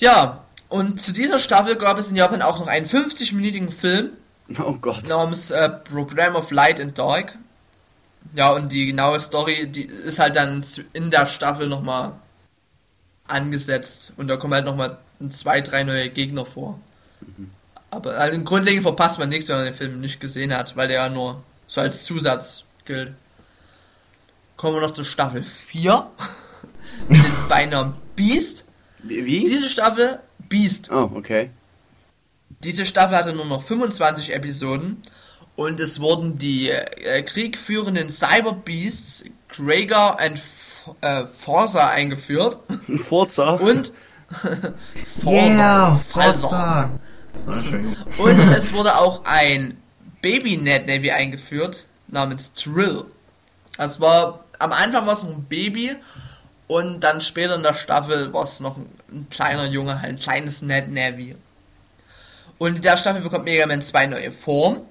Ja, 0.01 0.45
und 0.69 1.01
zu 1.01 1.11
dieser 1.11 1.39
Staffel 1.39 1.75
gab 1.75 1.97
es 1.97 2.09
in 2.09 2.15
Japan 2.15 2.41
auch 2.41 2.59
noch 2.59 2.67
einen 2.67 2.85
50-minütigen 2.85 3.69
Film 3.69 4.11
oh 4.57 4.75
Gott. 4.79 5.05
namens 5.09 5.51
äh, 5.51 5.67
Program 5.67 6.37
of 6.37 6.51
Light 6.51 6.79
and 6.79 6.97
Dark. 6.97 7.37
Ja, 8.33 8.51
und 8.51 8.71
die 8.71 8.85
genaue 8.85 9.19
Story, 9.19 9.67
die 9.67 9.83
ist 9.83 10.19
halt 10.19 10.37
dann 10.37 10.63
in 10.93 11.11
der 11.11 11.25
Staffel 11.25 11.67
nochmal 11.67 12.13
angesetzt. 13.29 14.13
Und 14.17 14.27
da 14.27 14.37
kommen 14.37 14.53
halt 14.53 14.65
nochmal 14.65 14.97
zwei, 15.29 15.61
drei 15.61 15.83
neue 15.83 16.09
Gegner 16.09 16.45
vor. 16.45 16.79
Aber 17.91 18.17
also 18.17 18.39
grundlegend 18.41 18.83
verpasst 18.83 19.19
man 19.19 19.29
nichts, 19.29 19.49
wenn 19.49 19.57
man 19.57 19.65
den 19.65 19.73
Film 19.73 19.99
nicht 20.01 20.19
gesehen 20.19 20.55
hat, 20.55 20.75
weil 20.75 20.87
der 20.87 21.03
ja 21.03 21.09
nur 21.09 21.43
so 21.67 21.81
als 21.81 22.05
Zusatz 22.05 22.65
gilt. 22.85 23.13
Kommen 24.57 24.75
wir 24.75 24.81
noch 24.81 24.93
zur 24.93 25.05
Staffel 25.05 25.43
4. 25.43 26.09
mit 27.07 27.23
dem 27.23 27.47
Beinamen 27.47 27.95
Beast. 28.15 28.65
Wie? 29.03 29.43
Diese 29.43 29.69
Staffel, 29.69 30.19
Beast. 30.49 30.91
Oh, 30.91 31.11
okay. 31.15 31.49
Diese 32.63 32.85
Staffel 32.85 33.17
hatte 33.17 33.33
nur 33.33 33.45
noch 33.45 33.63
25 33.63 34.33
Episoden 34.33 35.01
und 35.55 35.79
es 35.79 35.99
wurden 35.99 36.37
die 36.37 36.69
äh, 36.69 37.21
kriegführenden 37.23 38.09
Cyber 38.09 38.53
Beasts 38.53 39.25
Krager 39.47 40.17
und 40.25 40.39
äh, 41.01 41.25
Forza 41.25 41.89
eingeführt 41.89 42.57
Ein 42.87 42.99
Forza. 42.99 43.53
und 43.53 43.91
Yeah, 45.25 45.95
Forza. 45.95 46.31
Forza. 46.47 46.91
So, 47.35 47.51
Entschuldigung. 47.51 47.95
Und 48.19 48.39
es 48.39 48.73
wurde 48.73 48.95
auch 48.97 49.23
ein 49.25 49.77
Baby 50.21 50.57
Net 50.57 50.85
Navy 50.87 51.11
eingeführt 51.11 51.85
namens 52.07 52.53
Trill. 52.53 53.05
Das 53.77 53.99
war 53.99 54.43
am 54.59 54.71
Anfang 54.73 55.05
war 55.07 55.13
es 55.13 55.23
noch 55.23 55.31
ein 55.31 55.43
Baby 55.45 55.95
Und 56.67 56.99
dann 57.03 57.21
später 57.21 57.55
in 57.55 57.63
der 57.63 57.73
Staffel 57.73 58.31
war 58.33 58.43
es 58.43 58.59
noch 58.59 58.77
ein, 58.77 58.85
ein 59.11 59.27
kleiner 59.29 59.65
Junge, 59.65 60.01
halt 60.01 60.13
ein 60.13 60.19
kleines 60.19 60.61
Ned 60.61 60.89
Navy. 60.91 61.35
Und 62.59 62.75
in 62.75 62.81
der 62.81 62.97
Staffel 62.97 63.21
bekommt 63.21 63.45
Mega 63.45 63.65
Man 63.65 63.81
zwei 63.81 64.05
neue 64.05 64.31
Formen, 64.31 64.81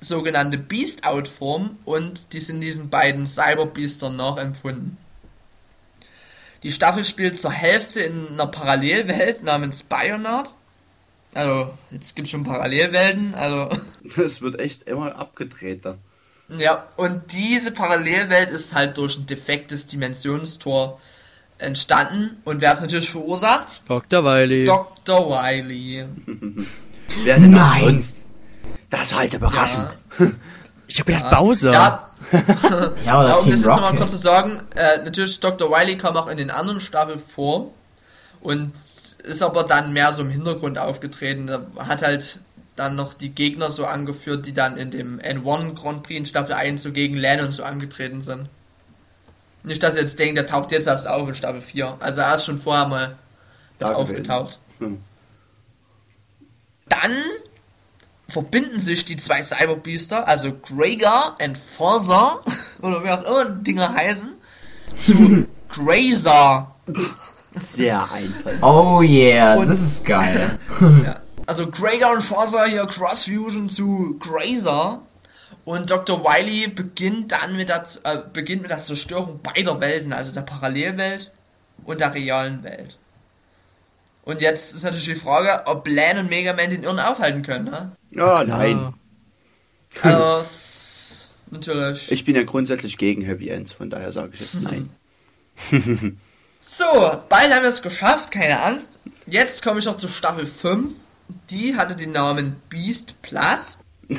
sogenannte 0.00 0.58
Beast-Out-Form, 0.58 1.78
und 1.84 2.32
die 2.34 2.40
sind 2.40 2.60
diesen 2.60 2.90
beiden 2.90 3.26
Cyber-Beastern 3.26 4.16
nachempfunden. 4.16 4.98
Die 6.62 6.72
Staffel 6.72 7.04
spielt 7.04 7.40
zur 7.40 7.52
Hälfte 7.52 8.00
in 8.00 8.28
einer 8.28 8.46
Parallelwelt 8.46 9.42
namens 9.42 9.82
Bionard. 9.82 10.54
Also, 11.34 11.74
jetzt 11.90 12.16
gibt 12.16 12.26
es 12.26 12.30
schon 12.32 12.44
Parallelwelten, 12.44 13.34
also. 13.34 13.68
Es 14.16 14.40
wird 14.40 14.58
echt 14.58 14.84
immer 14.84 15.16
abgedrehter. 15.16 15.98
Ja, 16.48 16.86
und 16.96 17.32
diese 17.32 17.72
Parallelwelt 17.72 18.50
ist 18.50 18.74
halt 18.74 18.96
durch 18.98 19.18
ein 19.18 19.26
defektes 19.26 19.86
Dimensionstor 19.86 21.00
entstanden. 21.58 22.40
Und 22.44 22.60
wer 22.60 22.72
es 22.72 22.80
natürlich 22.80 23.10
verursacht? 23.10 23.82
Dr. 23.88 24.24
Wiley. 24.24 24.64
Dr. 24.64 25.28
Wily. 25.28 26.04
Wer 27.24 27.38
denn 27.38 27.50
Nein. 27.50 27.84
sonst? 27.84 28.16
Das 28.90 29.02
ist 29.02 29.16
halt 29.16 29.34
überraschend. 29.34 29.88
ich 30.86 31.00
hab 31.00 31.06
gedacht, 31.06 31.30
Bowser. 31.30 31.72
Ja, 31.72 32.08
Ja, 32.32 33.20
oder 33.20 33.28
Ja, 33.28 33.34
um 33.34 33.40
Team 33.40 33.50
das 33.50 33.60
jetzt 33.60 33.66
nochmal 33.66 33.96
kurz 33.96 34.10
zu 34.12 34.16
sagen, 34.16 34.62
äh, 34.74 35.02
natürlich 35.04 35.40
Dr. 35.40 35.70
Wily 35.70 35.96
kam 35.96 36.16
auch 36.16 36.26
in 36.28 36.36
den 36.36 36.50
anderen 36.50 36.80
Staffeln 36.80 37.18
vor 37.18 37.72
und 38.40 38.72
ist 39.22 39.42
aber 39.42 39.64
dann 39.64 39.92
mehr 39.92 40.12
so 40.12 40.22
im 40.22 40.30
Hintergrund 40.30 40.78
aufgetreten. 40.78 41.48
Er 41.48 41.66
hat 41.86 42.02
halt 42.02 42.40
dann 42.76 42.94
noch 42.94 43.14
die 43.14 43.30
Gegner 43.30 43.70
so 43.70 43.86
angeführt, 43.86 44.46
die 44.46 44.52
dann 44.52 44.76
in 44.76 44.90
dem 44.90 45.18
N1 45.18 45.74
Grand 45.74 46.02
Prix 46.02 46.18
in 46.18 46.24
Staffel 46.26 46.54
1 46.54 46.82
so 46.82 46.92
gegen 46.92 47.16
Lennon 47.16 47.52
so 47.52 47.64
angetreten 47.64 48.20
sind. 48.20 48.48
Nicht, 49.62 49.82
dass 49.82 49.96
ihr 49.96 50.02
jetzt 50.02 50.18
denkt, 50.18 50.36
der 50.36 50.46
taucht 50.46 50.70
jetzt 50.72 50.86
erst 50.86 51.08
auf 51.08 51.26
in 51.26 51.34
Staffel 51.34 51.60
4. 51.60 51.96
Also 51.98 52.20
er 52.20 52.34
ist 52.34 52.44
schon 52.44 52.58
vorher 52.58 52.86
mal 52.86 53.16
mit 53.80 53.88
aufgetaucht. 53.88 54.58
Hm. 54.78 55.02
Dann 56.88 57.12
verbinden 58.36 58.80
sich 58.80 59.06
die 59.06 59.16
zwei 59.16 59.42
Cyberbeaster, 59.42 60.28
also 60.28 60.52
Gregor 60.52 61.36
und 61.42 61.56
Forza, 61.56 62.40
oder 62.82 63.02
wie 63.02 63.08
auch 63.08 63.22
immer 63.22 63.46
die 63.46 63.62
Dinger 63.72 63.94
heißen, 63.94 64.28
zu 64.94 65.46
Grazer. 65.70 66.74
Sehr 67.54 68.02
einfach. 68.12 68.62
Oh 68.62 69.00
yeah, 69.00 69.54
Und- 69.54 69.66
das 69.70 69.80
ist 69.80 70.04
geil. 70.04 70.58
Ja. 71.04 71.16
Also 71.46 71.68
Gregor 71.70 72.12
und 72.12 72.20
Forza 72.22 72.64
hier 72.66 72.84
Cross 72.86 73.24
Fusion 73.24 73.70
zu 73.70 74.18
Grazer. 74.20 75.00
Und 75.64 75.90
Dr. 75.90 76.22
Wily 76.22 76.68
beginnt 76.68 77.32
dann 77.32 77.56
mit 77.56 77.70
der, 77.70 77.84
äh, 78.02 78.18
beginnt 78.34 78.62
mit 78.62 78.70
der 78.70 78.82
Zerstörung 78.82 79.40
beider 79.42 79.80
Welten, 79.80 80.12
also 80.12 80.30
der 80.34 80.42
Parallelwelt 80.42 81.32
und 81.84 82.00
der 82.02 82.12
realen 82.12 82.62
Welt. 82.64 82.98
Und 84.26 84.42
jetzt 84.42 84.74
ist 84.74 84.82
natürlich 84.82 85.06
die 85.06 85.14
Frage, 85.14 85.62
ob 85.66 85.88
Lan 85.88 86.18
und 86.18 86.28
Mega 86.28 86.52
Man 86.52 86.68
den 86.68 86.82
Irren 86.82 86.98
aufhalten 86.98 87.42
können, 87.42 87.66
ne? 87.66 87.92
Oh 88.16 88.42
nein. 88.44 88.92
Also, 90.02 91.30
natürlich. 91.50 92.12
Ich 92.12 92.24
bin 92.24 92.34
ja 92.34 92.42
grundsätzlich 92.42 92.98
gegen 92.98 93.22
Happy 93.22 93.48
Ends, 93.48 93.72
von 93.72 93.88
daher 93.88 94.12
sage 94.12 94.32
ich 94.34 94.40
jetzt 94.40 94.60
nein. 94.62 94.90
So, 96.58 96.84
bald 97.28 97.54
haben 97.54 97.62
wir 97.62 97.68
es 97.68 97.80
geschafft, 97.80 98.32
keine 98.32 98.60
Angst. 98.60 98.98
Jetzt 99.26 99.62
komme 99.62 99.78
ich 99.78 99.84
noch 99.84 99.96
zu 99.96 100.08
Staffel 100.08 100.46
5. 100.46 100.92
Die 101.50 101.76
hatte 101.76 101.94
den 101.94 102.10
Namen 102.10 102.56
Beast 102.68 103.22
Plus. 103.22 103.78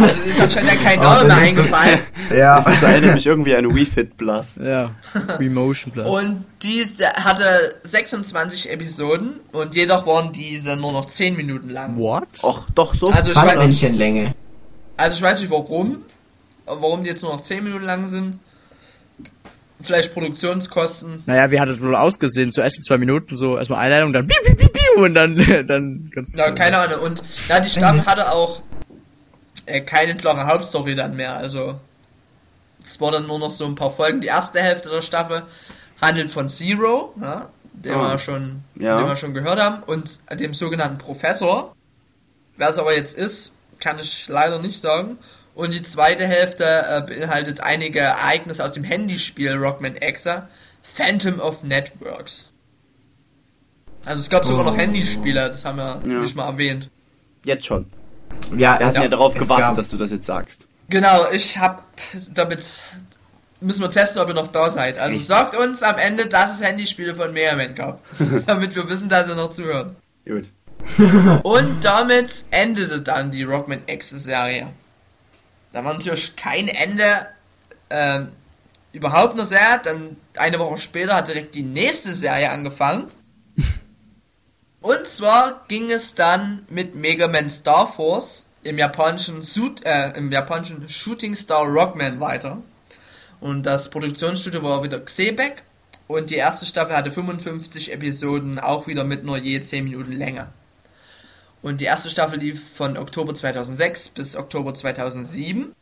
Also 0.00 0.22
ist 0.22 0.40
anscheinend 0.40 0.72
ja 0.72 0.76
kein 0.78 0.98
Oh, 1.00 1.02
Name 1.02 1.24
mehr 1.28 1.36
eingefallen. 1.36 1.98
Ja. 2.34 2.60
Das 2.62 2.82
erinnert 2.82 3.14
mich 3.14 3.26
irgendwie 3.26 3.54
an 3.54 3.74
Wii 3.74 3.84
Fit 3.86 4.16
Plus. 4.16 4.56
Ja. 4.62 4.92
Remotion 5.38 5.92
Plus. 5.92 6.08
Und 6.08 6.44
diese 6.62 7.06
hatte 7.08 7.44
26 7.82 8.70
Episoden 8.70 9.40
und 9.52 9.74
jedoch 9.74 10.06
waren 10.06 10.32
diese 10.32 10.76
nur 10.76 10.92
noch 10.92 11.04
10 11.04 11.36
Minuten 11.36 11.68
lang. 11.70 11.98
What? 11.98 12.28
Och, 12.42 12.66
doch 12.74 12.94
so. 12.94 13.10
Also 13.10 13.30
ich 13.30 13.36
weiß, 13.36 13.44
Sandmännchenlänge. 13.44 14.34
also 14.96 15.16
ich 15.16 15.22
weiß 15.22 15.40
nicht 15.40 15.50
warum, 15.50 15.98
warum 16.66 17.02
die 17.04 17.10
jetzt 17.10 17.22
nur 17.22 17.32
noch 17.32 17.40
10 17.42 17.62
Minuten 17.64 17.84
lang 17.84 18.06
sind. 18.06 18.38
Vielleicht 19.82 20.14
Produktionskosten. 20.14 21.24
Naja, 21.26 21.50
wie 21.50 21.60
hat 21.60 21.68
es 21.68 21.82
wohl 21.82 21.94
ausgesehen? 21.94 22.52
Zuerst 22.52 22.78
in 22.78 22.84
zwei 22.84 22.96
Minuten 22.96 23.34
so 23.36 23.58
erstmal 23.58 23.80
Einleitung, 23.80 24.12
dann 24.14 24.26
piu, 24.26 24.36
piu, 24.44 24.54
piu, 24.54 24.68
piu, 24.68 25.04
und 25.04 25.14
dann, 25.14 25.36
dann 25.66 26.10
ganz. 26.14 26.34
Ja, 26.38 26.52
keine 26.52 26.78
Ahnung. 26.78 27.00
Und 27.00 27.22
ja, 27.48 27.60
die 27.60 27.68
Staffel 27.68 28.06
hatte 28.06 28.32
auch 28.32 28.62
äh, 29.66 29.80
keine 29.80 30.16
klare 30.16 30.46
Hauptstory 30.46 30.94
dann 30.94 31.16
mehr. 31.16 31.36
Also 31.36 31.78
es 32.82 33.00
war 33.00 33.10
dann 33.12 33.26
nur 33.26 33.38
noch 33.38 33.50
so 33.50 33.64
ein 33.66 33.74
paar 33.74 33.90
Folgen. 33.90 34.20
Die 34.20 34.26
erste 34.28 34.60
Hälfte 34.60 34.88
der 34.90 35.02
Staffel 35.02 35.42
handelt 36.00 36.30
von 36.30 36.48
Zero, 36.48 37.14
ja, 37.20 37.48
den, 37.72 37.94
Ah. 37.94 38.12
wir 38.12 38.18
schon, 38.18 38.62
Ja. 38.76 38.96
den 38.98 39.06
wir 39.06 39.16
schon 39.16 39.34
gehört 39.34 39.60
haben, 39.60 39.82
und 39.84 40.20
dem 40.38 40.54
sogenannten 40.54 40.98
Professor. 40.98 41.74
Wer 42.56 42.68
es 42.68 42.78
aber 42.78 42.94
jetzt 42.94 43.16
ist, 43.16 43.54
kann 43.80 43.98
ich 43.98 44.28
leider 44.28 44.58
nicht 44.58 44.80
sagen. 44.80 45.18
Und 45.54 45.72
die 45.72 45.82
zweite 45.82 46.26
Hälfte 46.26 46.64
äh, 46.64 47.00
beinhaltet 47.06 47.60
einige 47.60 48.00
Ereignisse 48.00 48.64
aus 48.64 48.72
dem 48.72 48.84
Handyspiel 48.84 49.54
Rockman 49.56 49.96
Exa, 49.96 50.48
Phantom 50.82 51.40
of 51.40 51.62
Networks. 51.62 52.50
Also 54.04 54.20
es 54.20 54.28
gab 54.30 54.44
sogar 54.44 54.64
noch 54.64 54.74
Oh. 54.74 54.78
Handyspiele, 54.78 55.48
das 55.48 55.64
haben 55.64 55.78
wir 55.78 56.00
Ja. 56.06 56.18
nicht 56.20 56.36
mal 56.36 56.46
erwähnt. 56.46 56.90
Jetzt 57.44 57.66
schon. 57.66 57.86
Ja, 58.56 58.78
Wir 58.78 58.86
hatten 58.86 59.02
ja 59.02 59.08
darauf 59.08 59.34
gewartet, 59.34 59.66
gab- 59.66 59.76
dass 59.76 59.88
du 59.88 59.96
das 59.96 60.10
jetzt 60.10 60.26
sagst. 60.26 60.66
Genau, 60.88 61.30
ich 61.32 61.58
hab 61.58 61.82
damit 62.34 62.82
müssen 63.60 63.80
wir 63.82 63.90
testen, 63.90 64.20
ob 64.20 64.28
ihr 64.28 64.34
noch 64.34 64.48
da 64.48 64.68
seid. 64.70 64.98
Also 64.98 65.16
Echt? 65.16 65.26
sagt 65.26 65.56
uns 65.56 65.82
am 65.82 65.96
Ende, 65.98 66.26
dass 66.26 66.54
es 66.54 66.62
Handyspiele 66.62 67.14
von 67.14 67.32
Mega 67.32 67.56
Man 67.56 67.74
gab, 67.74 68.02
damit 68.46 68.74
wir 68.74 68.88
wissen, 68.88 69.08
dass 69.08 69.28
ihr 69.28 69.34
noch 69.34 69.50
zuhört. 69.50 69.96
Gut. 70.26 70.48
Und 71.44 71.84
damit 71.84 72.44
endete 72.50 73.00
dann 73.00 73.30
die 73.30 73.44
Rockman 73.44 73.82
X 73.86 74.10
Serie. 74.10 74.66
Da 75.72 75.84
war 75.84 75.94
natürlich 75.94 76.36
kein 76.36 76.68
Ende 76.68 77.04
ähm, 77.90 78.28
überhaupt 78.92 79.36
noch 79.36 79.46
sehr. 79.46 79.78
Dann 79.82 80.16
eine 80.36 80.58
Woche 80.58 80.78
später 80.78 81.14
hat 81.16 81.28
direkt 81.28 81.54
die 81.54 81.62
nächste 81.62 82.14
Serie 82.14 82.50
angefangen. 82.50 83.08
Und 84.84 85.06
zwar 85.06 85.64
ging 85.68 85.90
es 85.90 86.14
dann 86.14 86.66
mit 86.68 86.94
Mega 86.94 87.26
Man 87.26 87.48
Star 87.48 87.90
Force 87.90 88.50
im 88.64 88.76
japanischen, 88.76 89.42
Suit, 89.42 89.82
äh, 89.86 90.10
im 90.10 90.30
japanischen 90.30 90.86
Shooting 90.90 91.34
Star 91.34 91.64
Rockman 91.64 92.20
weiter. 92.20 92.58
Und 93.40 93.64
das 93.64 93.88
Produktionsstudio 93.88 94.62
war 94.62 94.82
wieder 94.82 95.00
Xebec. 95.00 95.62
Und 96.06 96.28
die 96.28 96.34
erste 96.34 96.66
Staffel 96.66 96.94
hatte 96.94 97.10
55 97.10 97.94
Episoden, 97.94 98.58
auch 98.58 98.86
wieder 98.86 99.04
mit 99.04 99.24
nur 99.24 99.38
je 99.38 99.58
10 99.58 99.84
Minuten 99.84 100.12
Länge. 100.12 100.52
Und 101.62 101.80
die 101.80 101.86
erste 101.86 102.10
Staffel 102.10 102.38
lief 102.38 102.76
von 102.76 102.98
Oktober 102.98 103.34
2006 103.34 104.10
bis 104.10 104.36
Oktober 104.36 104.74
2007. 104.74 105.74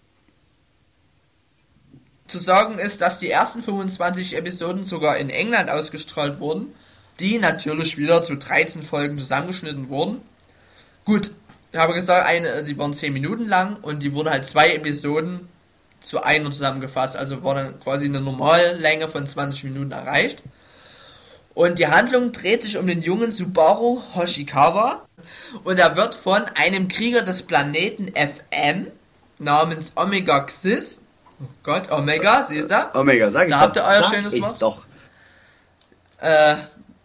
Zu 2.29 2.39
sagen 2.39 2.79
ist, 2.79 3.01
dass 3.01 3.19
die 3.19 3.31
ersten 3.31 3.65
25 3.65 4.37
Episoden 4.37 4.85
sogar 4.85 5.17
in 5.17 5.29
England 5.29 5.71
ausgestrahlt 5.71 6.39
wurden, 6.39 6.73
die 7.21 7.39
natürlich 7.39 7.99
wieder 7.99 8.23
zu 8.23 8.37
13 8.37 8.83
Folgen 8.83 9.19
zusammengeschnitten 9.19 9.89
wurden. 9.89 10.21
Gut, 11.05 11.33
ich 11.73 11.79
habe 11.79 11.95
gesagt, 11.95 12.27
eine, 12.27 12.63
die 12.65 12.79
waren 12.79 12.93
10 12.93 13.13
Minuten 13.13 13.49
lang 13.49 13.77
und 13.83 14.03
die 14.03 14.13
wurden 14.13 14.31
halt 14.31 14.45
zwei 14.45 14.75
Episoden 14.75 15.49
zu 16.01 16.23
einer 16.23 16.51
zusammengefasst, 16.51 17.17
also 17.17 17.43
war 17.45 17.55
dann 17.55 17.81
quasi 17.81 18.07
eine 18.07 18.21
Normallänge 18.21 19.09
von 19.09 19.27
20 19.27 19.65
Minuten 19.65 19.93
erreicht. 19.93 20.43
Und 21.55 21.79
die 21.79 21.87
Handlung 21.87 22.33
dreht 22.33 22.63
sich 22.63 22.79
um 22.79 22.87
den 22.87 23.01
jungen 23.03 23.31
Subaru 23.31 24.01
Hoshikawa 24.15 25.03
und 25.65 25.79
er 25.79 25.97
wird 25.97 26.15
von 26.15 26.43
einem 26.55 26.89
Krieger 26.89 27.23
des 27.23 27.43
Planeten 27.43 28.11
FM 28.15 28.87
namens 29.39 29.93
Omega 29.97 30.41
Xis, 30.41 31.03
oh 31.41 31.47
Gott, 31.63 31.91
Omega, 31.91 32.43
siehst 32.43 32.71
du? 32.71 32.95
Omega, 32.95 33.31
sag 33.31 33.45
ich 33.45 33.51
Da 33.51 33.61
habt 33.61 33.77
ihr 33.77 33.85
euer 33.85 34.03
Sag 34.03 34.15
schönes 34.15 34.41
Wort. 34.41 34.63
doch. 34.63 34.83
äh, 36.21 36.55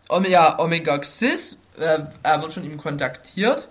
Omega, 0.09 0.59
Omega 0.59 0.97
Xis, 0.97 1.57
äh, 1.79 1.99
er 2.23 2.41
wird 2.41 2.53
von 2.53 2.63
ihm 2.63 2.77
kontaktiert 2.77 3.69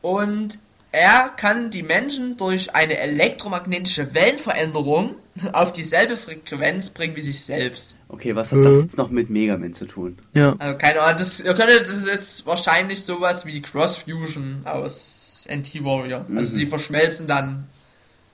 und 0.00 0.58
er 0.92 1.30
kann 1.36 1.70
die 1.70 1.82
Menschen 1.82 2.36
durch 2.36 2.74
eine 2.74 2.98
elektromagnetische 2.98 4.14
Wellenveränderung 4.14 5.14
auf 5.54 5.72
dieselbe 5.72 6.16
Frequenz 6.16 6.90
bringen 6.90 7.16
wie 7.16 7.22
sich 7.22 7.40
selbst. 7.44 7.94
Okay, 8.08 8.34
was 8.36 8.52
hat 8.52 8.58
das 8.64 8.78
jetzt 8.82 8.98
noch 8.98 9.08
mit 9.08 9.30
Mega 9.30 9.56
Man 9.56 9.72
zu 9.72 9.86
tun? 9.86 10.18
Ja. 10.34 10.54
Also 10.58 10.76
keine 10.76 11.00
Ahnung, 11.00 11.16
das, 11.18 11.40
ihr 11.40 11.54
könntet, 11.54 11.80
das 11.86 11.94
ist 11.96 12.06
jetzt 12.06 12.46
wahrscheinlich 12.46 13.02
sowas 13.04 13.46
wie 13.46 13.62
Cross 13.62 13.98
Fusion 13.98 14.60
aus 14.66 15.46
NT 15.50 15.82
Warrior. 15.82 16.26
Also 16.36 16.50
Mhm. 16.52 16.56
die 16.56 16.66
verschmelzen 16.66 17.26
dann 17.26 17.66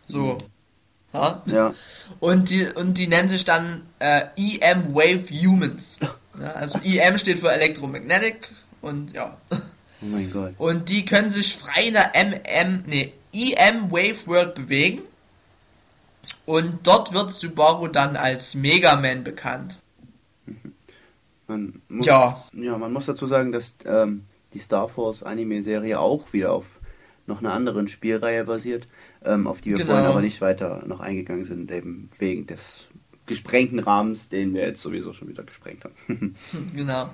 so. 0.09 0.37
Ja? 1.13 1.43
Ja. 1.47 1.75
Und 2.21 2.51
die, 2.51 2.67
und 2.75 2.99
die 2.99 3.07
nennen 3.07 3.29
sich 3.29 3.45
dann 3.45 3.83
äh, 4.01 4.23
EM 4.37 4.95
Wave 4.95 5.25
Humans. 5.31 5.99
Ja, 6.41 6.53
also 6.53 6.79
EM 6.85 7.19
steht 7.19 7.39
für 7.39 7.51
Electromagnetic 7.53 8.51
und 8.81 9.13
ja. 9.13 9.37
Oh 9.51 10.07
mein 10.07 10.31
Gott. 10.31 10.55
Und 10.59 10.89
die 10.89 11.05
können 11.05 11.31
sich 11.31 11.57
frei 11.57 11.89
in 11.89 11.95
der 11.95 12.13
MM, 12.15 12.85
nee, 12.87 13.13
EM 13.33 13.91
Wave 13.91 14.27
World 14.27 14.55
bewegen. 14.55 15.03
Und 16.47 16.87
dort 16.87 17.13
wird 17.13 17.33
Subaru 17.33 17.89
dann 17.89 18.17
als 18.17 18.55
Mega 18.55 18.97
Man 18.97 19.25
bekannt. 19.25 19.79
Man 21.47 21.81
muss, 21.89 22.07
Ja. 22.07 22.43
ja, 22.53 22.77
man 22.77 22.93
muss 22.93 23.07
dazu 23.07 23.27
sagen, 23.27 23.53
dass 23.53 23.75
ähm, 23.87 24.25
die 24.53 24.59
Star 24.59 24.89
Force 24.89 25.23
Anime-Serie 25.23 25.99
auch 25.99 26.33
wieder 26.33 26.53
auf 26.53 26.67
noch 27.27 27.41
einer 27.41 27.53
anderen 27.53 27.89
Spielreihe 27.89 28.45
basiert, 28.45 28.87
ähm, 29.25 29.47
auf 29.47 29.61
die 29.61 29.71
wir 29.71 29.77
Genau. 29.79 29.91
vorhin 29.93 30.07
aber 30.07 30.21
nicht 30.21 30.41
weiter 30.41 30.83
noch 30.87 31.01
eingegangen 31.01 31.45
sind, 31.45 31.71
eben 31.71 32.11
wegen 32.19 32.47
des 32.47 32.85
gesprengten 33.29 33.79
Rahmens, 33.79 34.29
den 34.29 34.55
wir 34.55 34.67
jetzt 34.67 34.83
sowieso 34.83 35.13
schon 35.13 35.29
wieder 35.29 35.45
gesprengt 35.45 35.85
haben. 35.85 36.35
Genau. 36.75 37.11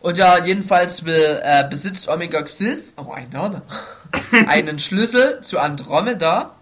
Und 0.00 0.16
ja, 0.16 0.42
jedenfalls 0.44 1.04
will, 1.04 1.40
äh, 1.42 1.68
besitzt 1.68 2.08
Omega 2.08 2.40
Xyz, 2.42 2.94
oh 2.96 3.12
ein 3.12 3.28
Name, 3.30 3.62
einen 4.48 4.78
Schlüssel 4.78 5.40
zu 5.42 5.58
Andromeda. 5.58 6.56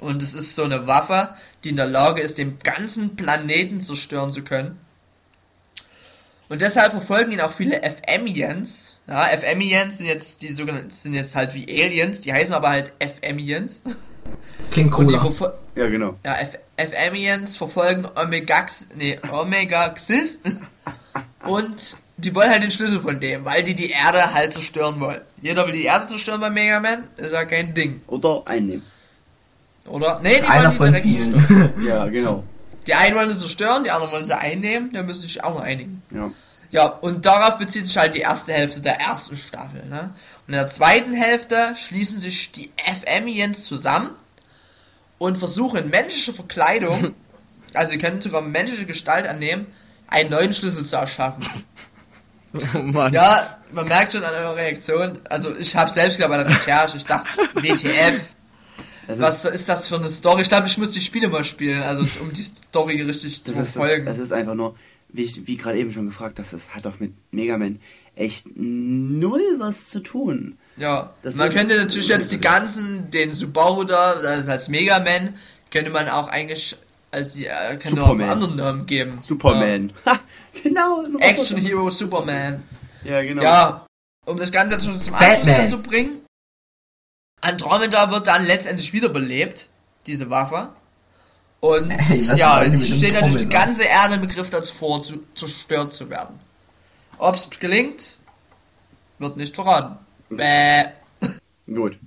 Und 0.00 0.22
es 0.22 0.34
ist 0.34 0.54
so 0.54 0.64
eine 0.64 0.86
Waffe, 0.86 1.30
die 1.64 1.70
in 1.70 1.76
der 1.76 1.86
Lage 1.86 2.20
ist, 2.20 2.36
den 2.36 2.58
ganzen 2.58 3.16
Planeten 3.16 3.80
zerstören 3.80 4.32
zu 4.34 4.44
können. 4.44 4.78
Und 6.50 6.60
deshalb 6.60 6.90
verfolgen 6.90 7.32
ihn 7.32 7.40
auch 7.40 7.52
viele 7.52 7.80
FMians. 7.82 8.93
Ja, 9.06 9.24
FMians 9.36 9.98
sind 9.98 10.06
jetzt 10.06 10.40
die 10.42 10.52
sogenannten, 10.52 10.90
sind 10.90 11.14
jetzt 11.14 11.36
halt 11.36 11.54
wie 11.54 11.66
Aliens, 11.68 12.20
die 12.22 12.32
heißen 12.32 12.54
aber 12.54 12.70
halt 12.70 12.92
FMians. 13.00 13.82
Klingt 14.70 14.92
cooler. 14.92 15.52
ja, 15.76 15.88
genau. 15.88 16.16
ja, 16.24 16.36
F 16.38 16.58
FMians 16.76 17.56
verfolgen 17.56 18.06
Omega, 18.16 18.64
nee, 18.96 19.18
Omega 19.30 19.90
Xyz 19.90 20.40
und 21.46 21.96
die 22.16 22.34
wollen 22.34 22.50
halt 22.50 22.62
den 22.62 22.70
Schlüssel 22.70 23.00
von 23.00 23.20
dem, 23.20 23.44
weil 23.44 23.62
die 23.62 23.74
die 23.74 23.90
Erde 23.90 24.32
halt 24.32 24.52
zerstören 24.52 24.98
wollen. 25.00 25.20
Jeder 25.42 25.66
will 25.66 25.74
die 25.74 25.84
Erde 25.84 26.06
zerstören 26.06 26.40
bei 26.40 26.50
Mega 26.50 26.80
Man, 26.80 27.04
ist 27.16 27.32
ja 27.32 27.44
kein 27.44 27.74
Ding, 27.74 28.00
Oder 28.06 28.42
einnehmen. 28.46 28.82
oder? 29.86 30.20
Nee, 30.22 30.36
die 30.40 30.42
Einer 30.44 30.76
wollen 30.78 30.94
die 30.94 31.02
direkt 31.02 31.32
zerstören. 31.34 31.84
Ja, 31.84 32.06
genau. 32.06 32.44
Die 32.86 32.94
einen 32.94 33.14
wollen 33.16 33.30
sie 33.30 33.38
zerstören, 33.38 33.84
die 33.84 33.90
anderen 33.90 34.12
wollen 34.12 34.26
sie 34.26 34.36
einnehmen, 34.36 34.92
da 34.92 35.02
müssen 35.02 35.22
sich 35.22 35.42
auch 35.44 35.54
noch 35.54 35.60
einigen. 35.62 36.02
Ja. 36.10 36.30
Ja, 36.74 36.86
und 36.86 37.24
darauf 37.24 37.58
bezieht 37.58 37.86
sich 37.86 37.96
halt 37.96 38.16
die 38.16 38.22
erste 38.22 38.52
Hälfte 38.52 38.80
der 38.80 38.98
ersten 38.98 39.36
Staffel. 39.36 39.84
Ne? 39.86 40.12
Und 40.40 40.54
in 40.54 40.54
der 40.54 40.66
zweiten 40.66 41.12
Hälfte 41.12 41.72
schließen 41.76 42.18
sich 42.18 42.50
die 42.50 42.72
FMians 42.76 43.62
zusammen 43.62 44.10
und 45.18 45.38
versuchen 45.38 45.84
in 45.84 45.90
menschlicher 45.90 46.32
Verkleidung, 46.32 47.14
also 47.74 47.92
sie 47.92 47.98
können 47.98 48.20
sogar 48.20 48.40
menschliche 48.42 48.86
Gestalt 48.86 49.28
annehmen, 49.28 49.68
einen 50.08 50.30
neuen 50.30 50.52
Schlüssel 50.52 50.84
zu 50.84 50.96
erschaffen. 50.96 51.48
Oh 52.74 52.78
Mann. 52.78 53.12
Ja, 53.12 53.58
man 53.70 53.86
merkt 53.86 54.12
schon 54.12 54.24
an 54.24 54.34
eurer 54.34 54.56
Reaktion, 54.56 55.12
also 55.30 55.56
ich 55.56 55.76
habe 55.76 55.88
selbst 55.90 56.16
gedacht 56.16 56.30
bei 56.30 56.42
der 56.42 56.48
Recherche, 56.48 56.96
ich 56.96 57.04
dachte, 57.04 57.28
WTF, 57.54 58.20
Es 59.06 59.20
was 59.20 59.44
ist 59.44 59.68
das 59.68 59.86
für 59.86 59.96
eine 59.96 60.08
Story? 60.08 60.42
Ich 60.42 60.48
glaube, 60.48 60.66
ich 60.66 60.78
muss 60.78 60.90
die 60.90 61.00
Spiele 61.00 61.28
mal 61.28 61.44
spielen, 61.44 61.84
also 61.84 62.02
um 62.20 62.32
die 62.32 62.42
Story 62.42 63.00
richtig 63.02 63.44
zu 63.44 63.52
ist, 63.52 63.56
verfolgen. 63.56 64.06
das 64.06 64.18
ist 64.18 64.32
einfach 64.32 64.54
nur, 64.54 64.76
wie, 65.14 65.46
wie 65.46 65.56
gerade 65.56 65.78
eben 65.78 65.92
schon 65.92 66.06
gefragt 66.06 66.38
hast, 66.38 66.52
das 66.52 66.74
hat 66.74 66.84
doch 66.84 66.98
mit 66.98 67.12
Mega 67.32 67.56
Man 67.56 67.80
echt 68.16 68.46
null 68.56 69.56
was 69.58 69.88
zu 69.90 70.00
tun. 70.00 70.58
Ja, 70.76 71.14
Das 71.22 71.36
man 71.36 71.50
könnte 71.50 71.76
natürlich 71.76 72.08
jetzt 72.08 72.32
die 72.32 72.40
ganzen, 72.40 73.10
den 73.10 73.32
Subaru 73.32 73.84
da, 73.84 74.16
das 74.20 74.48
als 74.48 74.68
Mega 74.68 74.98
Man, 74.98 75.34
könnte 75.70 75.90
man 75.90 76.08
auch 76.08 76.28
eigentlich 76.28 76.76
als 77.12 77.34
die, 77.34 77.46
äh, 77.46 77.76
könnte 77.76 78.02
auch 78.02 78.10
einen 78.10 78.22
anderen 78.22 78.56
Namen 78.56 78.86
geben. 78.86 79.20
Superman. 79.22 79.92
Genau. 80.62 81.02
Ja. 81.02 81.08
Roboter. 81.08 81.24
Action 81.24 81.58
Hero 81.58 81.90
Superman. 81.90 82.62
Ja, 83.04 83.22
genau. 83.22 83.42
Ja, 83.42 83.86
um 84.24 84.38
das 84.38 84.52
Ganze 84.52 84.74
jetzt 84.76 84.84
schon 84.86 84.96
zum 84.98 85.14
Abschluss 85.14 85.70
zu 85.70 85.82
bringen. 85.82 86.24
Andromeda 87.40 88.10
wird 88.10 88.26
dann 88.26 88.44
letztendlich 88.44 88.92
wiederbelebt, 88.92 89.68
diese 90.06 90.30
Waffe. 90.30 90.70
Und 91.64 91.90
Ey, 92.10 92.28
was 92.28 92.36
ja, 92.36 92.62
mit 92.62 92.78
steht 92.78 93.14
natürlich 93.14 93.38
die 93.38 93.48
ganze 93.48 93.84
Erde 93.84 94.16
im 94.16 94.20
Begriff 94.20 94.50
dazu, 94.50 94.98
zu, 94.98 95.20
zerstört 95.34 95.94
zu 95.94 96.10
werden. 96.10 96.38
Ob 97.16 97.36
es 97.36 97.48
gelingt, 97.58 98.18
wird 99.18 99.38
nicht 99.38 99.54
verraten. 99.54 99.96
Bäh. 100.28 100.84
Gut. 101.66 101.98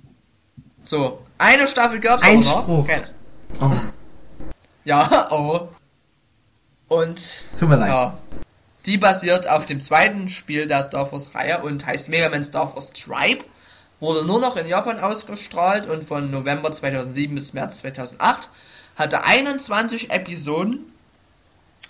So, 0.80 1.26
eine 1.38 1.66
Staffel 1.66 1.98
gab's 1.98 2.22
aber 2.22 2.32
Einspruch. 2.32 2.68
noch. 2.68 2.86
Keine. 2.86 3.06
Oh, 3.60 3.72
Ja, 4.84 5.28
oh. 5.32 5.66
Und 6.86 7.20
tut 7.58 7.68
mir 7.68 7.76
leid. 7.78 7.88
ja, 7.88 8.18
die 8.86 8.96
basiert 8.96 9.48
auf 9.48 9.66
dem 9.66 9.80
zweiten 9.80 10.28
Spiel 10.28 10.68
der 10.68 10.84
Star 10.84 11.04
Force 11.04 11.34
Reihe 11.34 11.62
und 11.62 11.84
heißt 11.84 12.08
Mega 12.10 12.28
Man 12.28 12.44
Star 12.44 12.68
Force 12.68 12.92
Tribe. 12.92 13.44
Wurde 13.98 14.24
nur 14.24 14.38
noch 14.38 14.56
in 14.56 14.68
Japan 14.68 15.00
ausgestrahlt 15.00 15.88
und 15.88 16.04
von 16.04 16.30
November 16.30 16.70
2007 16.70 17.34
bis 17.34 17.54
März 17.54 17.78
2008 17.78 18.48
hatte 18.98 19.24
21 19.24 20.10
Episoden. 20.10 20.92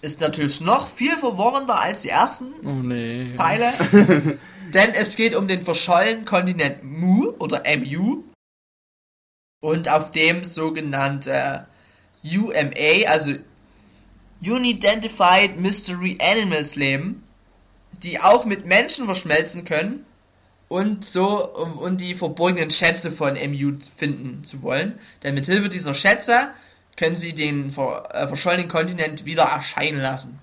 Ist 0.02 0.20
natürlich 0.20 0.60
noch 0.60 0.86
viel 0.86 1.16
verworrener 1.16 1.80
als 1.80 2.02
die 2.02 2.10
ersten 2.10 2.46
Oh 2.64 2.82
nee. 2.82 3.34
Teile. 3.36 3.72
denn 4.74 4.94
es 4.94 5.16
geht 5.16 5.34
um 5.34 5.48
den 5.48 5.62
verschollenen 5.62 6.24
Kontinent 6.24 6.84
Mu 6.84 7.32
oder 7.38 7.62
MU. 7.76 8.22
Und 9.60 9.88
auf 9.88 10.12
dem 10.12 10.44
sogenannte 10.44 11.66
UMA, 12.22 13.08
also 13.08 13.32
Unidentified 14.40 15.58
Mystery 15.58 16.16
Animals 16.20 16.76
leben, 16.76 17.24
die 18.04 18.20
auch 18.20 18.44
mit 18.44 18.66
Menschen 18.66 19.06
verschmelzen 19.06 19.64
können 19.64 20.06
und 20.68 21.04
so 21.04 21.44
um, 21.54 21.78
um 21.78 21.96
die 21.96 22.14
verborgenen 22.14 22.70
Schätze 22.70 23.10
von 23.10 23.34
MU 23.34 23.72
finden 23.96 24.44
zu 24.44 24.62
wollen. 24.62 24.96
Denn 25.24 25.34
mit 25.34 25.46
Hilfe 25.46 25.68
dieser 25.68 25.94
Schätze 25.94 26.50
können 26.98 27.16
sie 27.16 27.32
den 27.32 27.70
ver, 27.70 28.08
äh, 28.12 28.26
verschollenen 28.26 28.68
Kontinent 28.68 29.24
wieder 29.24 29.44
erscheinen 29.44 30.02
lassen. 30.02 30.38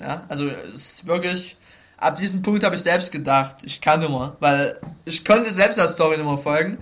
Ja, 0.00 0.24
also 0.28 0.48
es 0.48 0.74
ist 0.74 1.06
wirklich, 1.06 1.56
ab 1.98 2.16
diesem 2.16 2.42
Punkt 2.42 2.64
habe 2.64 2.74
ich 2.74 2.82
selbst 2.82 3.12
gedacht, 3.12 3.56
ich 3.62 3.80
kann 3.80 4.02
immer, 4.02 4.36
weil 4.40 4.80
ich 5.04 5.24
konnte 5.24 5.50
selbst 5.50 5.78
der 5.78 5.88
Story 5.88 6.16
nicht 6.16 6.26
mehr 6.26 6.38
folgen. 6.38 6.78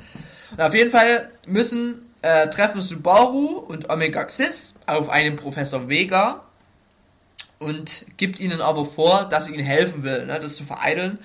Und 0.53 0.61
auf 0.61 0.75
jeden 0.75 0.91
Fall 0.91 1.29
müssen 1.47 2.03
äh, 2.23 2.49
treffen 2.49 2.81
Subaru 2.81 3.59
und 3.59 3.91
Omega 3.91 4.25
Xyz 4.25 4.75
auf 4.87 5.09
einen 5.09 5.37
Professor 5.37 5.89
Vega 5.89 6.43
und 7.59 8.07
gibt 8.17 8.39
ihnen 8.41 8.61
aber 8.61 8.85
vor, 8.85 9.29
dass 9.29 9.49
er 9.49 9.55
ihnen 9.55 9.65
helfen 9.65 10.05
will, 10.05 10.27
ne, 10.27 10.39
das 10.39 10.57
zu 10.57 10.65
vereiteln. 10.65 11.19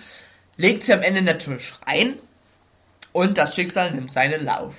Legt 0.58 0.84
sie 0.84 0.94
am 0.94 1.04
Ende 1.04 1.22
natürlich 1.22 1.72
rein 1.88 2.16
und 3.14 3.38
das 3.38 3.56
Schicksal 3.56 3.92
nimmt 3.92 4.12
seinen 4.12 4.44
Lauf. 4.44 4.76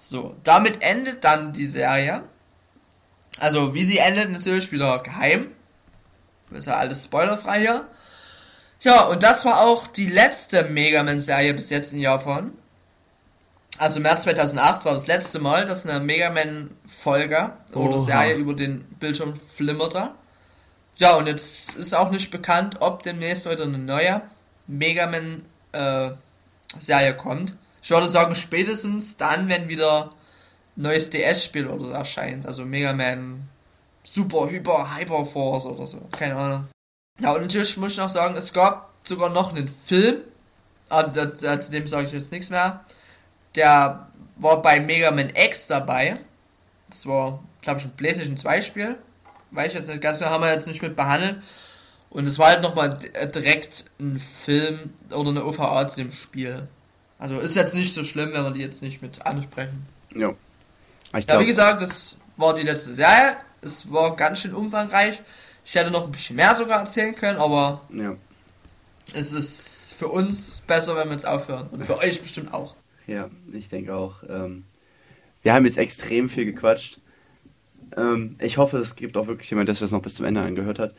So, 0.00 0.34
damit 0.42 0.82
endet 0.82 1.24
dann 1.24 1.52
die 1.52 1.66
Serie. 1.66 2.22
Also, 3.38 3.74
wie 3.74 3.84
sie 3.84 3.98
endet, 3.98 4.30
natürlich 4.30 4.72
wieder 4.72 4.98
geheim. 5.00 5.52
Ist 6.50 6.66
ja 6.66 6.78
alles 6.78 7.04
spoilerfrei 7.04 7.60
hier. 7.60 7.86
Ja, 8.80 9.04
und 9.04 9.22
das 9.22 9.44
war 9.44 9.60
auch 9.60 9.86
die 9.86 10.08
letzte 10.08 10.64
Mega 10.64 11.02
Man-Serie 11.02 11.54
bis 11.54 11.70
jetzt 11.70 11.92
in 11.92 12.00
Japan. 12.00 12.52
Also 13.78 14.00
März 14.00 14.22
2008 14.22 14.84
war 14.84 14.94
das 14.94 15.06
letzte 15.06 15.38
Mal, 15.38 15.64
dass 15.64 15.86
eine 15.86 16.00
Mega 16.00 16.30
Man-Folge 16.30 17.52
oder. 17.72 17.98
Serie 17.98 18.34
über 18.34 18.54
den 18.54 18.84
Bildschirm 18.98 19.38
flimmerte. 19.54 20.10
Ja, 20.96 21.16
und 21.16 21.26
jetzt 21.26 21.76
ist 21.76 21.94
auch 21.94 22.10
nicht 22.10 22.30
bekannt, 22.30 22.76
ob 22.80 23.02
demnächst 23.02 23.48
wieder 23.48 23.64
eine 23.64 23.78
neue 23.78 24.20
Mega 24.66 25.06
Man-Serie 25.06 27.16
kommt. 27.16 27.54
Ich 27.82 27.90
würde 27.90 28.08
sagen, 28.08 28.34
spätestens 28.34 29.16
dann, 29.16 29.48
wenn 29.48 29.68
wieder 29.68 30.10
neues 30.76 31.10
DS-Spiel 31.10 31.66
oder 31.66 31.84
so 31.84 31.92
erscheint. 31.92 32.46
Also 32.46 32.64
Mega 32.64 32.92
Man 32.92 33.48
Super 34.02 34.48
Hyper 34.48 34.96
Hyper 34.96 35.26
Force 35.26 35.66
oder 35.66 35.86
so. 35.86 36.00
Keine 36.12 36.36
Ahnung. 36.36 36.68
Ja, 37.20 37.32
und 37.32 37.42
natürlich 37.42 37.76
muss 37.76 37.92
ich 37.92 37.98
noch 37.98 38.08
sagen, 38.08 38.36
es 38.36 38.52
gab 38.52 38.90
sogar 39.04 39.28
noch 39.28 39.54
einen 39.54 39.68
Film. 39.68 40.18
Da, 40.88 41.12
zu 41.60 41.70
dem 41.70 41.86
sage 41.86 42.06
ich 42.06 42.12
jetzt 42.12 42.32
nichts 42.32 42.50
mehr. 42.50 42.84
Der 43.54 44.08
war 44.36 44.62
bei 44.62 44.80
Mega 44.80 45.10
Man 45.10 45.30
X 45.34 45.66
dabei. 45.66 46.18
Das 46.88 47.06
war, 47.06 47.42
glaube 47.60 47.78
ich, 47.78 47.86
ein 47.86 47.96
PlayStation 47.96 48.36
2 48.36 48.60
Spiel. 48.60 48.98
Weiß 49.52 49.72
ich 49.72 49.78
jetzt 49.78 49.88
nicht 49.88 50.00
ganz 50.00 50.18
genau, 50.18 50.30
haben 50.30 50.42
wir 50.42 50.52
jetzt 50.52 50.66
nicht 50.66 50.82
mit 50.82 50.96
behandelt. 50.96 51.42
Und 52.08 52.26
es 52.26 52.38
war 52.38 52.48
halt 52.48 52.62
nochmal 52.62 52.98
direkt 52.98 53.84
ein 54.00 54.18
Film 54.18 54.92
oder 55.12 55.30
eine 55.30 55.44
OVA 55.44 55.86
zu 55.86 56.02
dem 56.02 56.10
Spiel. 56.10 56.66
Also 57.20 57.38
ist 57.38 57.54
jetzt 57.54 57.74
nicht 57.74 57.92
so 57.92 58.02
schlimm, 58.02 58.32
wenn 58.32 58.42
wir 58.42 58.50
die 58.50 58.60
jetzt 58.60 58.82
nicht 58.82 59.02
mit 59.02 59.24
ansprechen. 59.26 59.86
Ja. 60.16 60.34
Ich 61.16 61.26
Ja, 61.26 61.38
wie 61.38 61.44
gesagt, 61.44 61.82
das 61.82 62.16
war 62.38 62.54
die 62.54 62.62
letzte 62.62 62.94
Serie. 62.94 63.36
Es 63.60 63.92
war 63.92 64.16
ganz 64.16 64.40
schön 64.40 64.54
umfangreich. 64.54 65.20
Ich 65.62 65.74
hätte 65.74 65.90
noch 65.90 66.06
ein 66.06 66.10
bisschen 66.10 66.36
mehr 66.36 66.54
sogar 66.54 66.80
erzählen 66.80 67.14
können, 67.14 67.38
aber 67.38 67.82
ja. 67.94 68.16
es 69.14 69.34
ist 69.34 69.94
für 69.98 70.08
uns 70.08 70.62
besser, 70.66 70.96
wenn 70.96 71.08
wir 71.08 71.12
jetzt 71.12 71.26
aufhören. 71.26 71.68
Und 71.70 71.84
für 71.84 71.98
euch 71.98 72.22
bestimmt 72.22 72.54
auch. 72.54 72.74
Ja, 73.06 73.28
ich 73.52 73.68
denke 73.68 73.94
auch. 73.94 74.22
Ähm, 74.26 74.64
wir 75.42 75.52
haben 75.52 75.66
jetzt 75.66 75.76
extrem 75.76 76.30
viel 76.30 76.46
gequatscht. 76.46 77.00
Ähm, 77.98 78.36
ich 78.38 78.56
hoffe, 78.56 78.78
es 78.78 78.96
gibt 78.96 79.18
auch 79.18 79.26
wirklich 79.26 79.50
jemand, 79.50 79.68
der 79.68 79.74
das 79.74 79.90
noch 79.90 80.00
bis 80.00 80.14
zum 80.14 80.24
Ende 80.24 80.40
angehört 80.40 80.78
hat. 80.78 80.94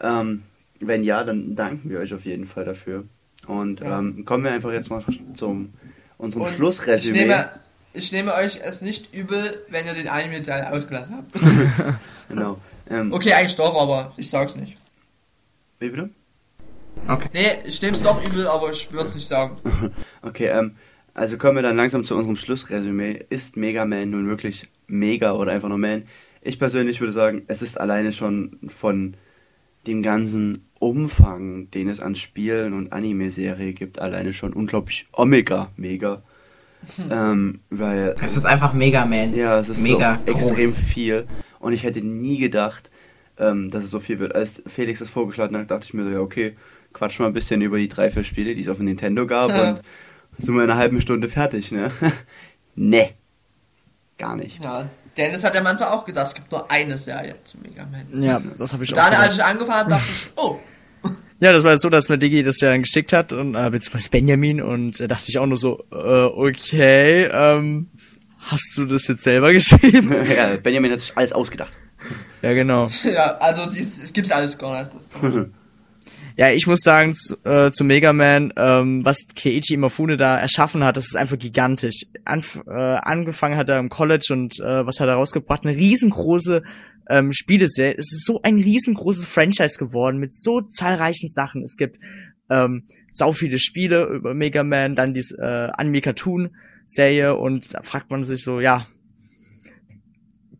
Ähm, 0.00 0.42
wenn 0.80 1.04
ja, 1.04 1.22
dann 1.22 1.54
danken 1.54 1.88
wir 1.88 2.00
euch 2.00 2.12
auf 2.14 2.24
jeden 2.24 2.46
Fall 2.46 2.64
dafür. 2.64 3.04
Und 3.46 3.80
Ja. 3.80 3.98
ähm, 3.98 4.24
kommen 4.24 4.44
wir 4.44 4.52
einfach 4.52 4.72
jetzt 4.72 4.90
mal 4.90 5.02
zum 5.34 5.72
unserem 6.18 6.42
Und 6.42 6.48
ich 6.50 6.54
Schlussresümee. 6.56 7.18
nehme, 7.20 7.48
ich 7.92 8.12
nehme 8.12 8.34
euch 8.34 8.60
es 8.62 8.80
nicht 8.82 9.14
übel, 9.14 9.64
wenn 9.68 9.86
ihr 9.86 9.94
den 9.94 10.08
Anime-Teil 10.08 10.64
ausgelassen 10.72 11.16
habt. 11.16 11.30
Genau. 12.28 12.58
Ähm, 12.88 13.12
Okay, 13.12 13.32
eigentlich 13.34 13.56
doch, 13.56 13.74
aber 13.80 14.12
ich 14.16 14.30
sag's 14.30 14.56
nicht. 14.56 14.78
Wie 15.80 15.88
bitte? 15.90 16.08
Okay. 17.08 17.28
Nee, 17.32 17.48
ich 17.66 17.82
nehme 17.82 17.94
es 17.94 18.02
doch 18.02 18.22
übel, 18.26 18.46
aber 18.46 18.70
ich 18.70 18.90
würde 18.92 19.06
es 19.08 19.14
nicht 19.14 19.26
sagen. 19.28 19.56
Okay, 20.22 20.46
ähm, 20.46 20.76
also 21.14 21.36
kommen 21.36 21.56
wir 21.56 21.62
dann 21.62 21.76
langsam 21.76 22.04
zu 22.04 22.16
unserem 22.16 22.36
Schlussresümee. 22.36 23.24
Ist 23.28 23.56
Mega 23.56 23.84
Man 23.84 24.10
nun 24.10 24.28
wirklich 24.28 24.68
mega 24.86 25.32
oder 25.32 25.52
einfach 25.52 25.68
nur 25.68 25.78
Man? 25.78 26.04
Ich 26.42 26.58
persönlich 26.58 27.00
würde 27.00 27.12
sagen, 27.12 27.42
es 27.48 27.60
ist 27.60 27.78
alleine 27.80 28.12
schon 28.12 28.58
von 28.68 29.14
dem 29.86 30.02
ganzen 30.02 30.66
Umfang, 30.78 31.70
den 31.70 31.88
es 31.88 32.00
an 32.00 32.14
Spielen 32.14 32.72
und 32.72 32.92
Anime-Serie 32.92 33.72
gibt, 33.72 33.98
alleine 34.00 34.32
schon 34.34 34.52
unglaublich 34.52 35.06
Omega 35.12 35.70
mega. 35.76 36.22
Ähm, 37.10 37.60
weil 37.70 38.16
Es 38.20 38.36
ist 38.36 38.44
einfach 38.44 38.72
Mega 38.72 39.06
Man. 39.06 39.36
ja, 39.36 39.56
es 39.60 39.68
ist 39.68 39.82
mega 39.82 40.18
so 40.26 40.32
extrem 40.32 40.70
groß. 40.70 40.80
viel 40.80 41.26
und 41.60 41.72
ich 41.72 41.84
hätte 41.84 42.00
nie 42.00 42.38
gedacht, 42.38 42.90
ähm, 43.38 43.70
dass 43.70 43.84
es 43.84 43.90
so 43.90 44.00
viel 44.00 44.18
wird. 44.18 44.34
Als 44.34 44.64
Felix 44.66 44.98
das 44.98 45.08
vorgeschlagen 45.08 45.56
hat, 45.56 45.70
dachte 45.70 45.84
ich 45.86 45.94
mir 45.94 46.02
so, 46.04 46.10
ja 46.10 46.18
okay, 46.18 46.56
quatsch 46.92 47.20
mal 47.20 47.28
ein 47.28 47.32
bisschen 47.34 47.62
über 47.62 47.78
die 47.78 47.86
drei, 47.88 48.10
vier 48.10 48.24
Spiele, 48.24 48.56
die 48.56 48.62
es 48.62 48.68
auf 48.68 48.78
dem 48.78 48.86
Nintendo 48.86 49.26
gab 49.28 49.50
Ja. 49.50 49.70
und 49.70 49.82
sind 50.38 50.54
wir 50.56 50.64
in 50.64 50.70
einer 50.70 50.78
halben 50.78 51.00
Stunde 51.00 51.28
fertig, 51.28 51.70
ne? 51.70 51.92
ne. 52.74 53.10
Gar 54.18 54.36
nicht. 54.36 54.62
Ja, 54.64 54.88
Dennis 55.16 55.44
hat 55.44 55.56
am 55.56 55.66
Anfang 55.66 55.88
auch 55.88 56.04
gedacht, 56.04 56.28
es 56.28 56.34
gibt 56.34 56.50
nur 56.52 56.70
eine 56.70 56.96
Serie 56.96 57.34
zu 57.44 57.58
Mega 57.58 57.86
Man. 57.86 58.22
Ja, 58.22 58.40
das 58.58 58.72
habe 58.72 58.84
ich 58.84 58.92
auch. 58.92 58.96
Dann, 58.96 59.06
gedacht. 59.10 59.24
als 59.24 59.34
ich 59.34 59.44
angefangen 59.44 59.78
habe, 59.78 59.90
dachte 59.90 60.04
ich, 60.10 60.30
oh, 60.36 60.58
Ja, 61.40 61.52
das 61.52 61.64
war 61.64 61.72
jetzt 61.72 61.82
so, 61.82 61.90
dass 61.90 62.08
mir 62.08 62.18
Digi 62.18 62.42
das 62.42 62.60
ja 62.60 62.70
dann 62.70 62.82
geschickt 62.82 63.12
hat 63.12 63.32
und 63.32 63.54
äh, 63.54 63.70
beziehungsweise 63.70 64.10
Benjamin 64.10 64.62
und 64.62 65.00
da 65.00 65.06
dachte 65.06 65.24
ich 65.28 65.38
auch 65.38 65.46
nur 65.46 65.58
so, 65.58 65.84
äh, 65.90 65.94
okay, 65.94 67.24
ähm, 67.24 67.90
hast 68.38 68.72
du 68.76 68.86
das 68.86 69.06
jetzt 69.08 69.22
selber 69.22 69.52
geschrieben? 69.52 70.14
ja, 70.36 70.56
Benjamin 70.56 70.92
hat 70.92 71.00
sich 71.00 71.16
alles 71.16 71.32
ausgedacht. 71.32 71.72
ja, 72.40 72.52
genau. 72.54 72.88
ja, 73.04 73.32
also 73.36 73.66
dies, 73.66 74.02
es 74.02 74.12
gibt's 74.12 74.32
alles 74.32 74.56
gar 74.58 74.84
nicht. 74.84 74.96
Ja, 76.36 76.50
ich 76.50 76.66
muss 76.66 76.80
sagen, 76.80 77.14
zu, 77.14 77.36
äh, 77.44 77.70
zu 77.72 77.84
Mega 77.84 78.12
Man, 78.12 78.52
ähm, 78.56 79.04
was 79.04 79.26
Keiichi 79.36 79.74
Imafune 79.74 80.16
da 80.16 80.38
erschaffen 80.38 80.82
hat, 80.82 80.96
das 80.96 81.06
ist 81.06 81.16
einfach 81.16 81.38
gigantisch. 81.38 82.02
Anf 82.24 82.62
äh, 82.66 82.70
angefangen 82.70 83.56
hat 83.56 83.68
er 83.68 83.78
im 83.78 83.88
College 83.88 84.28
und 84.30 84.58
äh, 84.60 84.86
was 84.86 85.00
hat 85.00 85.08
er 85.08 85.14
rausgebracht? 85.14 85.64
Eine 85.64 85.76
riesengroße 85.76 86.62
ähm, 87.08 87.32
Spieleserie. 87.32 87.94
Es 87.96 88.12
ist 88.12 88.26
so 88.26 88.40
ein 88.42 88.56
riesengroßes 88.56 89.26
Franchise 89.26 89.78
geworden 89.78 90.18
mit 90.18 90.34
so 90.34 90.60
zahlreichen 90.62 91.28
Sachen. 91.28 91.62
Es 91.62 91.76
gibt 91.76 91.98
ähm, 92.48 92.84
sau 93.10 93.32
viele 93.32 93.58
Spiele 93.58 94.04
über 94.06 94.34
Mega 94.34 94.62
Man, 94.62 94.94
dann 94.94 95.14
diese 95.14 95.36
äh, 95.38 95.70
Anime-Cartoon-Serie 95.80 97.36
und 97.36 97.74
da 97.74 97.82
fragt 97.82 98.10
man 98.10 98.24
sich 98.24 98.42
so, 98.42 98.60
ja, 98.60 98.86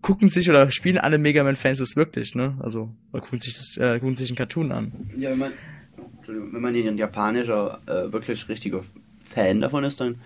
gucken 0.02 0.28
sich 0.28 0.50
oder 0.50 0.70
spielen 0.70 0.98
alle 0.98 1.18
Mega 1.18 1.42
Man-Fans 1.44 1.78
das 1.78 1.96
wirklich, 1.96 2.34
ne? 2.34 2.56
Also, 2.60 2.90
oder 3.12 3.22
gucken 3.22 3.40
sich 3.40 3.54
das, 3.54 3.76
äh, 3.76 3.98
gucken 4.00 4.16
sich 4.16 4.28
einen 4.30 4.36
Cartoon 4.36 4.72
an. 4.72 4.92
Ja, 5.16 5.30
wenn 5.30 5.38
man, 5.38 5.52
wenn 6.26 6.60
man 6.60 6.74
ein 6.74 6.98
japanischer, 6.98 7.80
äh, 7.86 8.12
wirklich 8.12 8.48
richtiger 8.48 8.82
Fan 9.24 9.60
davon 9.60 9.84
ist, 9.84 10.00
dann 10.00 10.16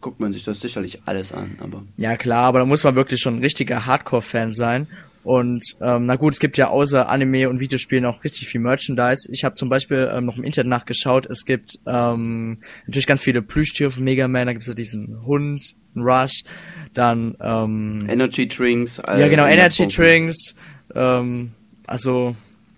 guckt 0.00 0.20
man 0.20 0.32
sich 0.32 0.44
das 0.44 0.60
sicherlich 0.60 1.00
alles 1.06 1.32
an. 1.32 1.56
Aber 1.60 1.84
Ja 1.96 2.16
klar, 2.16 2.44
aber 2.44 2.58
da 2.60 2.64
muss 2.66 2.84
man 2.84 2.96
wirklich 2.96 3.20
schon 3.20 3.36
ein 3.36 3.42
richtiger 3.42 3.86
Hardcore-Fan 3.86 4.52
sein. 4.52 4.88
Und 5.26 5.64
ähm, 5.80 6.06
na 6.06 6.14
gut, 6.14 6.34
es 6.34 6.38
gibt 6.38 6.56
ja 6.56 6.68
außer 6.68 7.08
Anime 7.08 7.48
und 7.48 7.58
Videospielen 7.58 8.04
auch 8.04 8.22
richtig 8.22 8.46
viel 8.46 8.60
Merchandise. 8.60 9.28
Ich 9.32 9.42
habe 9.42 9.56
zum 9.56 9.68
Beispiel 9.68 10.08
ähm, 10.14 10.24
noch 10.24 10.36
im 10.36 10.44
Internet 10.44 10.70
nachgeschaut. 10.70 11.26
Es 11.26 11.44
gibt 11.44 11.80
ähm, 11.84 12.60
natürlich 12.86 13.08
ganz 13.08 13.22
viele 13.22 13.42
Plüschtiere 13.42 13.90
von 13.90 14.04
Mega 14.04 14.28
Man. 14.28 14.46
Da 14.46 14.52
gibt 14.52 14.62
es 14.62 14.68
ja 14.68 14.74
diesen 14.74 15.26
Hund, 15.26 15.74
einen 15.96 16.04
Rush, 16.04 16.44
dann 16.94 17.36
ähm, 17.40 18.06
Energy 18.08 18.46
Drinks. 18.46 19.00
äh, 19.00 19.20
ja 19.20 19.26
genau 19.26 19.46
Energy. 19.46 19.88
Drinks. 19.88 20.54
Ähm, 20.94 21.50
also 21.88 22.36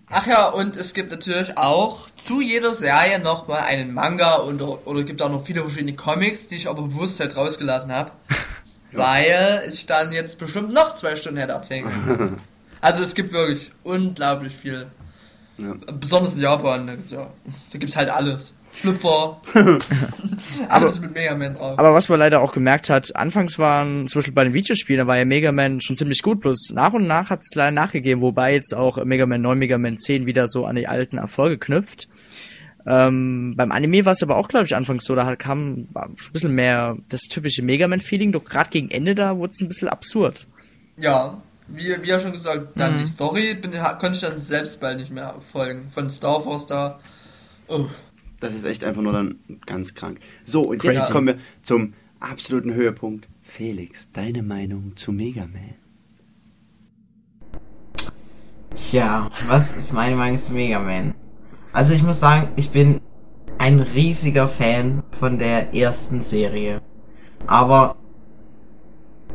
Ach 0.09 0.25
ja, 0.25 0.49
und 0.49 0.75
es 0.75 0.95
gibt 0.95 1.11
natürlich 1.11 1.55
auch 1.55 2.09
zu 2.09 2.41
jeder 2.41 2.73
Serie 2.73 3.19
nochmal 3.19 3.59
einen 3.59 3.93
Manga 3.93 4.37
und, 4.37 4.59
oder 4.59 5.03
gibt 5.03 5.21
auch 5.21 5.29
noch 5.29 5.45
viele 5.45 5.61
verschiedene 5.61 5.93
Comics, 5.93 6.47
die 6.47 6.55
ich 6.55 6.67
aber 6.67 6.81
bewusst 6.81 7.19
halt 7.19 7.37
rausgelassen 7.37 7.91
habe. 7.91 8.11
Weil 8.91 9.63
ich 9.71 9.85
dann 9.85 10.11
jetzt 10.11 10.39
bestimmt 10.39 10.73
noch 10.73 10.95
zwei 10.95 11.15
Stunden 11.15 11.39
hätte 11.39 11.53
erzählen 11.53 11.87
können. 12.05 12.37
Also 12.81 13.03
es 13.03 13.13
gibt 13.13 13.33
wirklich 13.33 13.73
unglaublich 13.83 14.55
viel. 14.55 14.87
Ja. 15.57 15.75
Besonders 15.99 16.35
in 16.35 16.41
Japan, 16.43 16.87
da 16.87 16.93
ja, 17.13 17.29
da 17.73 17.77
gibt's 17.77 17.97
halt 17.97 18.09
alles. 18.09 18.55
Schlüpfer. 18.73 19.41
alles 20.69 21.01
mit 21.01 21.13
Mega 21.13 21.35
Man 21.35 21.53
drauf. 21.53 21.77
Aber 21.77 21.93
was 21.93 22.07
man 22.07 22.19
leider 22.19 22.39
auch 22.39 22.53
gemerkt 22.53 22.89
hat, 22.89 23.15
anfangs 23.15 23.59
waren, 23.59 24.07
zum 24.07 24.19
Beispiel 24.19 24.33
bei 24.33 24.43
den 24.43 24.53
Videospielen, 24.53 24.99
da 24.99 25.07
war 25.07 25.17
ja 25.17 25.25
Mega 25.25 25.51
Man 25.51 25.81
schon 25.81 25.95
ziemlich 25.95 26.21
gut, 26.21 26.39
bloß 26.41 26.71
nach 26.73 26.93
und 26.93 27.07
nach 27.07 27.29
hat 27.29 27.41
es 27.41 27.55
leider 27.55 27.71
nachgegeben, 27.71 28.21
wobei 28.21 28.53
jetzt 28.53 28.73
auch 28.73 29.03
Mega 29.03 29.25
Man 29.25 29.41
9, 29.41 29.57
Mega 29.57 29.77
Man 29.77 29.97
10 29.97 30.25
wieder 30.25 30.47
so 30.47 30.65
an 30.65 30.75
die 30.75 30.87
alten 30.87 31.17
Erfolge 31.17 31.57
knüpft. 31.57 32.07
Ähm, 32.85 33.53
beim 33.57 33.71
Anime 33.71 34.05
war 34.05 34.13
es 34.13 34.23
aber 34.23 34.37
auch, 34.37 34.47
glaube 34.47 34.65
ich, 34.65 34.75
anfangs 34.75 35.05
so, 35.05 35.15
da 35.15 35.35
kam 35.35 35.87
ein 35.93 36.15
bisschen 36.33 36.55
mehr 36.55 36.97
das 37.09 37.21
typische 37.23 37.61
Mega 37.61 37.87
Man-Feeling, 37.87 38.31
doch 38.31 38.45
gerade 38.45 38.69
gegen 38.69 38.89
Ende 38.89 39.15
da 39.15 39.37
wurde 39.37 39.51
es 39.51 39.61
ein 39.61 39.67
bisschen 39.67 39.89
absurd. 39.89 40.47
Ja, 40.97 41.41
wie, 41.67 41.95
wie 42.01 42.07
ja 42.07 42.19
schon 42.19 42.31
gesagt, 42.31 42.69
dann 42.75 42.95
Mhm. 42.95 42.99
die 42.99 43.05
Story 43.05 43.53
bin, 43.55 43.71
konnte 43.99 44.11
ich 44.13 44.21
dann 44.21 44.39
selbst 44.39 44.79
bald 44.81 44.99
nicht 44.99 45.11
mehr 45.11 45.35
folgen. 45.39 45.87
Von 45.91 46.09
Star 46.09 46.41
Force 46.41 46.67
da. 46.67 46.99
Oh. 47.67 47.85
Das 48.39 48.55
ist 48.55 48.63
echt 48.65 48.83
einfach 48.83 49.01
nur 49.01 49.13
dann 49.13 49.35
ganz 49.65 49.93
krank. 49.93 50.19
So, 50.45 50.61
und 50.61 50.79
Crazy. 50.79 50.95
jetzt 50.95 51.11
kommen 51.11 51.27
wir 51.27 51.37
zum 51.61 51.93
absoluten 52.21 52.73
Höhepunkt. 52.73 53.27
Felix, 53.41 54.11
deine 54.13 54.41
Meinung 54.43 54.95
zu 54.95 55.11
Mega 55.11 55.41
Man? 55.41 55.75
Tja, 58.75 59.29
was 59.47 59.75
ist 59.77 59.93
meine 59.93 60.15
Meinung 60.15 60.37
zu 60.37 60.53
Mega 60.53 60.79
Man? 60.79 61.13
Also 61.71 61.93
ich 61.93 62.03
muss 62.03 62.19
sagen, 62.19 62.49
ich 62.55 62.71
bin 62.71 63.01
ein 63.57 63.79
riesiger 63.79 64.47
Fan 64.47 65.03
von 65.19 65.37
der 65.37 65.75
ersten 65.75 66.21
Serie. 66.21 66.81
Aber 67.45 67.95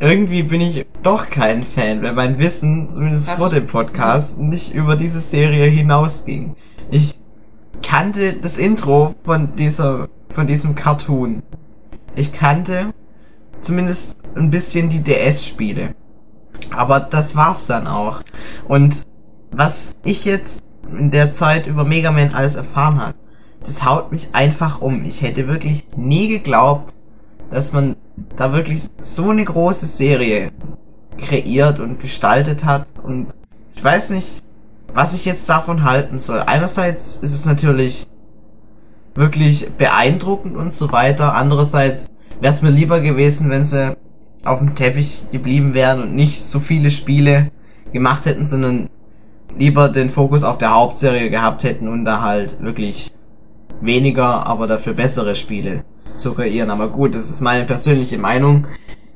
irgendwie 0.01 0.43
bin 0.43 0.61
ich 0.61 0.87
doch 1.03 1.31
kein 1.31 1.63
Fan, 1.63 2.03
weil 2.03 2.15
mein 2.15 2.39
Wissen, 2.39 2.91
zumindest 2.91 3.31
Hast 3.31 3.39
vor 3.39 3.51
dem 3.51 3.67
Podcast, 3.67 4.39
nicht 4.39 4.75
über 4.75 4.97
diese 4.97 5.21
Serie 5.21 5.67
hinausging. 5.67 6.57
Ich 6.91 7.19
kannte 7.83 8.33
das 8.33 8.59
Intro 8.59 9.15
von 9.25 9.55
dieser, 9.57 10.09
von 10.31 10.47
diesem 10.47 10.75
Cartoon. 10.75 11.43
Ich 12.17 12.33
kannte 12.33 12.93
zumindest 13.61 14.19
ein 14.35 14.51
bisschen 14.51 14.89
die 14.89 15.03
DS-Spiele. 15.03 15.95
Aber 16.71 17.01
das 17.01 17.37
war's 17.37 17.67
dann 17.67 17.87
auch. 17.87 18.21
Und 18.67 19.07
was 19.53 19.97
ich 20.05 20.25
jetzt 20.25 20.65
in 20.97 21.11
der 21.11 21.33
Zeit 21.33 21.67
über 21.67 21.85
Mega 21.85 22.13
Man 22.13 22.35
alles 22.35 22.55
erfahren 22.55 23.01
habe, 23.01 23.15
das 23.61 23.85
haut 23.85 24.13
mich 24.13 24.35
einfach 24.35 24.81
um. 24.81 25.05
Ich 25.05 25.23
hätte 25.23 25.49
wirklich 25.49 25.89
nie 25.97 26.29
geglaubt, 26.29 26.95
dass 27.51 27.73
man 27.73 27.97
da 28.37 28.53
wirklich 28.53 28.89
so 29.01 29.31
eine 29.31 29.45
große 29.45 29.87
Serie 29.87 30.51
kreiert 31.19 31.81
und 31.81 32.01
gestaltet 32.01 32.65
hat. 32.65 32.87
Und 33.03 33.35
ich 33.75 33.83
weiß 33.83 34.11
nicht, 34.11 34.45
was 34.93 35.15
ich 35.15 35.25
jetzt 35.25 35.49
davon 35.49 35.85
halten 35.85 36.19
soll. 36.19 36.41
Einerseits 36.41 37.17
ist 37.17 37.35
es 37.35 37.47
natürlich 37.47 38.09
wirklich 39.15 39.71
beeindruckend 39.79 40.57
und 40.57 40.73
so 40.73 40.93
weiter. 40.93 41.35
Andererseits 41.35 42.11
wäre 42.41 42.53
es 42.53 42.63
mir 42.63 42.71
lieber 42.71 43.01
gewesen, 43.01 43.51
wenn 43.51 43.65
sie 43.65 43.97
auf 44.45 44.59
dem 44.59 44.75
Teppich 44.75 45.23
geblieben 45.33 45.75
wären 45.75 46.03
und 46.03 46.15
nicht 46.15 46.45
so 46.45 46.61
viele 46.61 46.91
Spiele 46.91 47.51
gemacht 47.93 48.27
hätten, 48.27 48.45
sondern 48.45 48.89
lieber 49.59 49.89
den 49.89 50.11
Fokus 50.11 50.43
auf 50.43 50.59
der 50.59 50.75
Hauptserie 50.75 51.31
gehabt 51.31 51.65
hätten 51.65 51.89
und 51.89 52.05
da 52.05 52.23
halt 52.23 52.61
wirklich 52.61 53.13
weniger, 53.81 54.47
aber 54.47 54.67
dafür 54.67 54.95
bessere 54.95 55.35
Spiele 55.35 55.85
zu 56.17 56.35
kreieren. 56.35 56.71
Aber 56.71 56.89
gut, 56.89 57.15
das 57.15 57.31
ist 57.31 57.41
meine 57.41 57.65
persönliche 57.65 58.19
Meinung. 58.19 58.67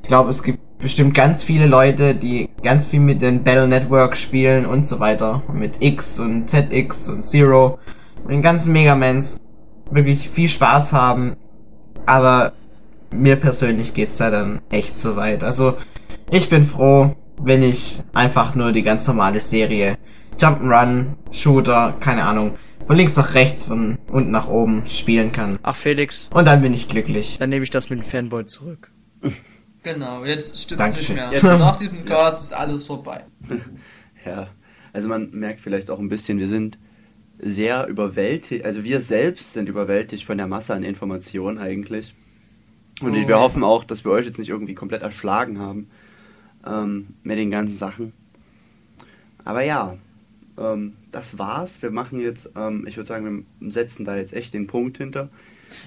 Ich 0.01 0.07
glaube, 0.07 0.29
es 0.29 0.43
gibt 0.43 0.59
bestimmt 0.79 1.13
ganz 1.13 1.43
viele 1.43 1.65
Leute, 1.65 2.15
die 2.15 2.49
ganz 2.63 2.85
viel 2.85 2.99
mit 2.99 3.21
den 3.21 3.43
Battle 3.43 3.67
Network 3.67 4.15
spielen 4.15 4.65
und 4.65 4.85
so 4.85 4.99
weiter. 4.99 5.43
Mit 5.53 5.81
X 5.81 6.19
und 6.19 6.49
ZX 6.49 7.09
und 7.09 7.23
Zero. 7.23 7.79
Und 8.23 8.31
den 8.31 8.41
ganzen 8.41 8.73
Megamans 8.73 9.41
wirklich 9.91 10.29
viel 10.29 10.49
Spaß 10.49 10.93
haben. 10.93 11.35
Aber 12.05 12.53
mir 13.11 13.35
persönlich 13.35 13.93
geht's 13.93 14.17
da 14.17 14.29
dann 14.29 14.61
echt 14.69 14.97
zu 14.97 15.15
weit. 15.15 15.43
Also, 15.43 15.75
ich 16.31 16.49
bin 16.49 16.63
froh, 16.63 17.15
wenn 17.37 17.63
ich 17.63 18.01
einfach 18.13 18.55
nur 18.55 18.71
die 18.71 18.83
ganz 18.83 19.07
normale 19.07 19.39
Serie 19.39 19.97
Jump'n'Run, 20.39 21.05
Shooter, 21.31 21.95
keine 21.99 22.23
Ahnung, 22.23 22.55
von 22.85 22.95
links 22.95 23.15
nach 23.17 23.33
rechts, 23.33 23.65
von 23.65 23.97
unten 24.07 24.31
nach 24.31 24.47
oben 24.47 24.83
spielen 24.87 25.31
kann. 25.31 25.59
Ach 25.63 25.75
Felix, 25.75 26.29
Und 26.33 26.45
dann 26.47 26.61
bin 26.61 26.73
ich 26.73 26.87
glücklich. 26.87 27.37
dann 27.39 27.49
nehme 27.49 27.63
ich 27.63 27.69
das 27.69 27.89
mit 27.89 27.99
dem 27.99 28.05
Fanboy 28.05 28.45
zurück. 28.45 28.91
Genau, 29.81 30.25
jetzt 30.25 30.61
stimmt's 30.61 30.83
Dankeschön. 30.83 31.15
nicht 31.15 31.23
mehr. 31.23 31.31
Jetzt 31.31 31.43
Nach 31.61 31.77
diesem 31.77 32.03
Cast 32.03 32.43
ist 32.43 32.53
alles 32.53 32.85
vorbei. 32.85 33.23
Ja, 34.25 34.49
also 34.91 35.07
man 35.07 35.31
merkt 35.31 35.61
vielleicht 35.61 35.89
auch 35.89 35.99
ein 35.99 36.09
bisschen, 36.09 36.37
wir 36.37 36.49
sind 36.49 36.77
sehr 37.39 37.87
überwältigt, 37.87 38.65
also 38.65 38.83
wir 38.83 38.99
selbst 38.99 39.53
sind 39.53 39.69
überwältigt 39.69 40.25
von 40.25 40.37
der 40.37 40.47
Masse 40.47 40.73
an 40.73 40.83
Informationen 40.83 41.57
eigentlich. 41.57 42.13
Und 42.99 43.11
Oh, 43.11 43.15
wir 43.15 43.21
ja. 43.29 43.39
hoffen 43.39 43.63
auch, 43.63 43.85
dass 43.85 44.03
wir 44.03 44.11
euch 44.11 44.25
jetzt 44.25 44.37
nicht 44.37 44.49
irgendwie 44.49 44.73
komplett 44.75 45.01
erschlagen 45.01 45.59
haben 45.59 45.87
ähm, 46.67 47.15
mit 47.23 47.37
den 47.37 47.49
ganzen 47.49 47.77
Sachen. 47.77 48.11
Aber 49.45 49.61
ja, 49.63 49.95
ähm, 50.59 50.93
das 51.11 51.37
war's. 51.39 51.81
Wir 51.81 51.91
machen 51.91 52.19
jetzt, 52.19 52.49
ähm, 52.55 52.85
ich 52.87 52.97
würde 52.97 53.07
sagen, 53.07 53.45
wir 53.59 53.71
setzen 53.71 54.05
da 54.05 54.15
jetzt 54.17 54.33
echt 54.33 54.53
den 54.53 54.67
Punkt 54.67 54.97
hinter. 54.97 55.29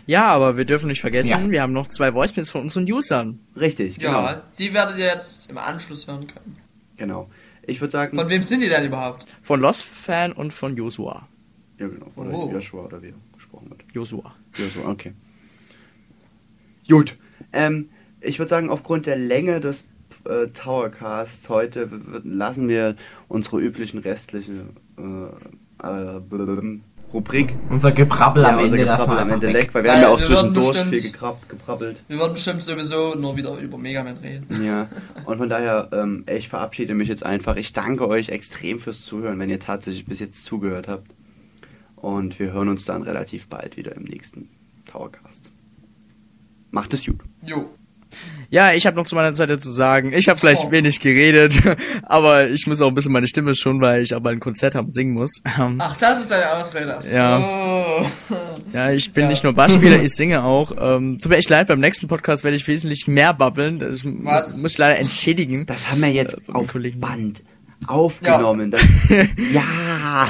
Ja, 0.07 0.27
aber 0.27 0.57
wir 0.57 0.65
dürfen 0.65 0.87
nicht 0.89 1.01
vergessen, 1.01 1.31
Ja. 1.47 1.51
wir 1.51 1.63
haben 1.63 1.73
noch 1.73 1.89
zwei 1.89 2.15
Voicemails 2.15 2.51
von 2.51 2.63
unseren 2.63 2.91
Usern. 2.91 3.41
Richtig, 3.57 3.99
genau. 3.99 4.23
Ja, 4.23 4.47
die 4.59 4.73
werdet 4.75 4.97
ihr 4.99 5.07
jetzt 5.07 5.51
im 5.51 5.59
Anschluss 5.59 6.07
hören 6.07 6.27
können. 6.27 6.57
Genau. 6.97 7.29
Ich 7.67 7.81
würde 7.81 7.91
sagen, 7.91 8.17
Von 8.17 8.29
wem 8.29 8.43
sind 8.43 8.61
die 8.61 8.69
denn 8.69 8.85
überhaupt? 8.87 9.27
Von 9.43 9.61
Lost 9.61 9.85
Fan 9.85 10.33
und 10.33 10.53
von 10.53 10.77
Joshua. 10.77 11.29
ja 11.79 11.89
genau, 11.89 12.07
oder 12.17 12.31
Oh. 12.33 12.51
Joshua 12.53 12.85
oder 12.85 13.03
wie 13.03 13.09
er 13.09 13.15
gesprochen 13.35 13.71
wird. 13.71 13.83
Joshua. 13.93 14.35
Joshua, 14.55 14.89
okay. 14.91 15.13
Gut. 16.89 17.17
Ähm, 17.53 17.89
ich 18.21 18.39
würde 18.39 18.49
sagen, 18.49 18.71
aufgrund 18.71 19.07
der 19.07 19.17
Länge 19.17 19.61
des 19.61 19.89
äh, 20.25 20.49
Towercasts 20.49 21.49
heute 21.49 21.89
lassen 22.25 22.69
wir 22.69 22.97
unsere 23.29 23.61
üblichen 23.61 23.99
restlichen 23.99 24.77
äh, 24.99 25.87
äh, 25.87 26.21
Rubrik 27.13 27.55
Unser 27.69 27.93
Gebrabbel 27.93 28.45
am 28.45 28.59
ja, 28.59 28.65
unser 28.65 28.77
Ende 28.77 28.87
lassen 28.87 29.11
wir 29.11 29.17
Gebrabbel 29.17 29.23
am 29.23 29.31
Ende 29.35 29.47
weg. 29.49 29.55
weg, 29.55 29.75
weil 29.75 29.85
wir 29.85 29.93
haben 29.93 30.01
ja 30.01 30.09
auch 30.09 30.19
wir 30.19 30.27
zwischendurch 30.27 30.69
bestimmt- 30.69 30.89
viel 30.97 31.13
gekrab, 31.13 31.49
gebrabbelt. 31.49 32.03
Wir 32.09 32.19
werden 32.19 32.33
bestimmt 32.33 32.63
sowieso 32.63 33.15
nur 33.15 33.37
wieder 33.37 33.59
über 33.59 33.77
Mega 33.77 34.03
Man 34.03 34.17
reden. 34.17 34.47
Ja, 34.65 34.89
und 35.27 35.37
von 35.39 35.49
daher, 35.49 35.91
ähm, 35.93 36.25
ich 36.27 36.49
verabschiede 36.49 36.95
mich 36.95 37.09
jetzt 37.09 37.25
einfach. 37.27 37.57
Ich 37.57 37.75
danke 37.75 38.09
euch 38.09 38.31
extrem 38.31 38.79
fürs 38.79 39.03
Zuhören, 39.03 39.39
wenn 39.39 39.51
ihr 39.51 39.61
tatsächlich 39.61 40.07
bis 40.07 40.21
jetzt 40.21 40.45
zugehört 40.45 40.89
habt. 40.89 41.15
Und 41.97 42.39
wir 42.39 42.53
hören 42.53 42.69
uns 42.69 42.85
dann 42.87 43.03
relativ 43.03 43.47
bald 43.49 43.77
wieder 43.77 43.95
im 43.95 44.05
nächsten 44.05 44.49
Towercast. 44.87 45.51
Macht 46.71 46.95
es 46.95 47.05
gut. 47.05 47.21
Jo. 47.45 47.75
Ja, 48.51 48.73
ich 48.75 48.87
habe 48.87 48.97
noch 48.97 49.07
zu 49.07 49.15
meiner 49.15 49.35
Seite 49.35 49.59
zu 49.59 49.71
sagen, 49.73 50.13
ich 50.13 50.29
habe 50.29 50.39
vielleicht 50.39 50.65
Oh. 50.67 50.71
wenig 50.71 51.01
geredet, 51.01 51.55
aber 52.03 52.49
ich 52.51 52.67
muss 52.67 52.83
auch 52.83 52.89
ein 52.89 52.95
bisschen 52.95 53.13
meine 53.13 53.27
Stimme 53.27 53.55
schon, 53.55 53.81
weil 53.81 54.03
ich 54.03 54.15
auch 54.15 54.21
mal 54.21 54.33
ein 54.35 54.41
Konzert 54.41 54.75
haben 54.75 54.87
und 54.87 54.93
singen 54.93 55.15
muss. 55.15 55.41
Ähm, 55.59 55.79
Ach, 55.81 55.97
das 55.97 56.21
ist 56.21 56.31
deine 56.31 56.51
Ausrede. 56.53 56.95
Ach 56.99 57.03
Ja. 57.11 58.05
So. 58.29 58.37
Ja, 58.75 58.91
ich 58.91 59.13
bin 59.15 59.25
Ja. 59.25 59.29
nicht 59.31 59.43
nur 59.45 59.55
Bassspieler, 59.55 60.03
ich 60.03 60.13
singe 60.15 60.45
auch. 60.45 60.73
Ähm, 60.79 61.19
tut 61.21 61.31
mir 61.31 61.39
echt 61.39 61.49
leid, 61.49 61.69
beim 61.69 61.81
nächsten 61.81 62.09
Podcast 62.09 62.45
werde 62.45 62.57
ich 62.57 62.69
wesentlich 62.69 63.07
mehr 63.07 63.33
babbeln. 63.33 63.79
Das 63.79 64.03
Was? 64.05 64.59
muss 64.59 64.73
ich 64.73 64.79
leider 64.79 64.99
entschädigen. 64.99 65.65
Das 65.65 65.91
haben 65.91 66.03
wir 66.03 66.13
jetzt 66.13 66.35
Äh, 66.35 66.53
auf 66.53 66.67
Kollegen. 66.69 67.01
Band 67.01 67.43
aufgenommen. 67.87 68.71
Das, 68.71 68.83
ja. 69.53 70.27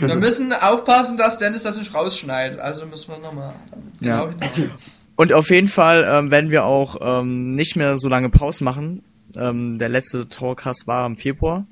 Wir 0.00 0.14
müssen 0.16 0.52
aufpassen, 0.52 1.16
dass 1.16 1.38
Dennis 1.38 1.62
das 1.62 1.76
nicht 1.78 1.94
rausschneidet. 1.94 2.58
Also 2.58 2.86
müssen 2.86 3.12
wir 3.12 3.18
nochmal 3.18 3.52
Ja. 4.00 4.24
genau 4.24 4.28
hinterher. 4.30 4.70
Und 5.16 5.32
auf 5.32 5.50
jeden 5.50 5.68
Fall 5.68 6.04
ähm, 6.08 6.30
werden 6.30 6.50
wir 6.50 6.64
auch 6.64 6.96
ähm, 7.00 7.52
nicht 7.52 7.76
mehr 7.76 7.96
so 7.96 8.08
lange 8.08 8.30
Pause 8.30 8.64
machen. 8.64 9.02
Ähm, 9.36 9.78
der 9.78 9.88
letzte 9.88 10.28
Towercast 10.28 10.86
war 10.86 11.06
im 11.06 11.16
Februar. 11.16 11.66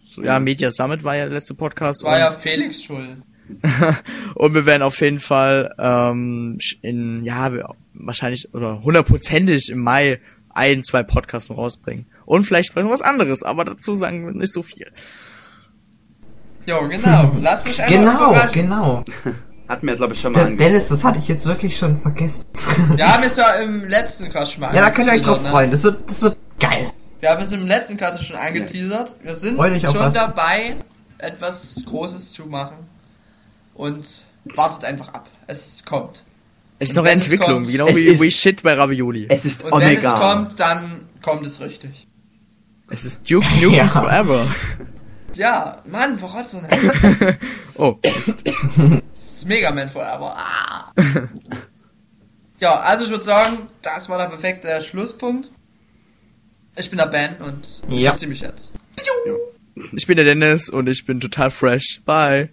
So, 0.00 0.22
ja. 0.22 0.38
Media 0.38 0.70
Summit 0.70 1.04
war 1.04 1.16
ja 1.16 1.24
der 1.24 1.34
letzte 1.34 1.54
Podcast. 1.54 2.04
War 2.04 2.12
und, 2.12 2.18
ja 2.18 2.30
Felix 2.30 2.82
schuld. 2.82 3.18
und 4.34 4.54
wir 4.54 4.66
werden 4.66 4.82
auf 4.82 5.00
jeden 5.00 5.18
Fall 5.18 5.74
ähm, 5.78 6.58
in, 6.82 7.22
ja, 7.22 7.50
wahrscheinlich 7.94 8.52
oder 8.54 8.82
hundertprozentig 8.82 9.68
im 9.70 9.78
Mai 9.78 10.20
ein, 10.50 10.82
zwei 10.82 11.02
Podcasts 11.02 11.48
noch 11.50 11.58
rausbringen. 11.58 12.06
Und 12.24 12.44
vielleicht 12.44 12.74
was 12.74 13.02
anderes, 13.02 13.42
aber 13.42 13.64
dazu 13.64 13.94
sagen 13.94 14.24
wir 14.26 14.32
nicht 14.32 14.52
so 14.52 14.62
viel. 14.62 14.90
Jo, 16.66 16.88
genau. 16.88 17.36
Lasst 17.40 17.68
euch 17.68 17.80
einfach 17.82 17.94
Genau, 17.94 18.30
überraschen. 18.30 18.62
genau. 18.62 19.04
Hatten 19.68 19.86
wir, 19.86 19.96
glaube 19.96 20.14
ich, 20.14 20.20
schon 20.20 20.32
mal 20.32 20.44
ange- 20.46 20.56
Dennis, 20.56 20.88
das 20.88 21.02
hatte 21.04 21.18
ich 21.18 21.26
jetzt 21.28 21.44
wirklich 21.46 21.76
schon 21.76 21.96
vergessen. 21.98 22.46
Wir 22.94 23.12
haben 23.12 23.22
es 23.24 23.36
ja 23.36 23.50
im 23.54 23.84
letzten 23.88 24.30
Cast 24.30 24.52
schon 24.52 24.60
mal 24.60 24.74
Ja, 24.74 24.80
da 24.82 24.90
könnt 24.90 25.08
ihr 25.08 25.14
euch 25.14 25.22
drauf 25.22 25.42
ne? 25.42 25.50
freuen. 25.50 25.70
Das 25.72 25.82
wird, 25.82 26.08
das 26.08 26.22
wird 26.22 26.36
geil. 26.60 26.90
Wir 27.20 27.30
haben 27.30 27.42
es 27.42 27.50
im 27.52 27.66
letzten 27.66 27.96
Cast 27.96 28.24
schon 28.24 28.36
angeteasert. 28.36 29.16
Wir 29.22 29.34
sind 29.34 29.56
schon 29.56 29.94
was. 29.98 30.14
dabei, 30.14 30.76
etwas 31.18 31.82
Großes 31.86 32.32
zu 32.32 32.46
machen. 32.46 32.76
Und 33.74 34.24
wartet 34.54 34.84
einfach 34.84 35.08
ab. 35.12 35.28
Es 35.48 35.84
kommt. 35.84 36.22
Es 36.78 36.90
ist 36.90 36.96
Und 36.98 37.04
noch 37.04 37.10
wenn 37.10 37.18
es 37.18 37.24
Entwicklung, 37.24 37.62
kommt- 37.64 37.68
genau 37.72 37.88
Es 37.88 37.96
wie 37.96 38.04
ist- 38.06 38.20
We 38.20 38.30
Shit 38.30 38.62
bei 38.62 38.74
Ravioli. 38.74 39.26
Es 39.28 39.44
ist 39.44 39.64
Und 39.64 39.72
wenn 39.80 39.96
es 39.96 40.04
Omega. 40.04 40.18
kommt, 40.34 40.60
dann 40.60 41.08
kommt 41.22 41.44
es 41.44 41.60
richtig. 41.60 42.06
Es 42.88 43.04
ist 43.04 43.28
Duke 43.28 43.46
Nukem 43.56 43.74
Ja. 43.74 43.88
Forever. 43.88 44.46
Ja, 45.34 45.82
Mann, 45.90 46.18
verrotze 46.18 46.62
Oh, 47.76 47.96
ist 49.38 49.46
Mega 49.46 49.70
Man 49.70 49.88
Forever. 49.88 50.36
Ah. 50.36 50.92
ja, 52.58 52.74
also 52.80 53.04
ich 53.04 53.10
würde 53.10 53.24
sagen, 53.24 53.68
das 53.82 54.08
war 54.08 54.18
der 54.18 54.26
perfekte 54.26 54.80
Schlusspunkt. 54.80 55.50
Ich 56.76 56.90
bin 56.90 56.98
der 56.98 57.06
Ben 57.06 57.36
und 57.38 57.82
ich 57.88 58.00
Ja. 58.02 58.14
mich 58.26 58.40
jetzt. 58.40 58.74
ich 59.92 60.06
bin 60.06 60.16
der 60.16 60.24
Dennis 60.24 60.68
und 60.68 60.88
ich 60.88 61.04
bin 61.06 61.20
total 61.20 61.50
fresh. 61.50 62.00
Bye. 62.04 62.50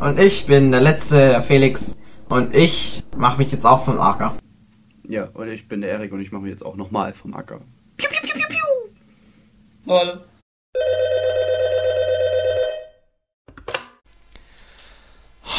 Und 0.00 0.20
ich 0.20 0.46
bin 0.46 0.70
der 0.72 0.80
letzte, 0.82 1.16
der 1.16 1.42
Felix. 1.42 1.98
Und 2.28 2.54
ich 2.54 3.02
mache 3.16 3.38
mich 3.38 3.52
jetzt 3.52 3.64
auch 3.64 3.84
vom 3.84 3.98
Acker. 4.00 4.36
Ja, 5.08 5.24
und 5.32 5.48
ich 5.48 5.68
bin 5.68 5.80
der 5.80 5.90
Erik 5.90 6.12
und 6.12 6.20
ich 6.20 6.32
mache 6.32 6.42
mich 6.42 6.50
jetzt 6.50 6.66
auch 6.66 6.76
nochmal 6.76 7.14
vom 7.14 7.34
Acker. 7.34 7.60
Lol. 9.84 10.24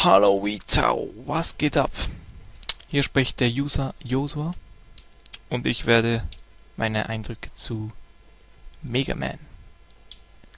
Hallo 0.04 0.44
Witau, 0.44 1.10
was 1.26 1.58
geht 1.58 1.76
ab? 1.76 1.90
Hier 2.86 3.02
spricht 3.02 3.40
der 3.40 3.48
User 3.48 3.96
Josua 3.98 4.52
und 5.48 5.66
ich 5.66 5.86
werde 5.86 6.22
meine 6.76 7.08
Eindrücke 7.08 7.52
zu 7.52 7.90
Mega 8.80 9.16
Man 9.16 9.40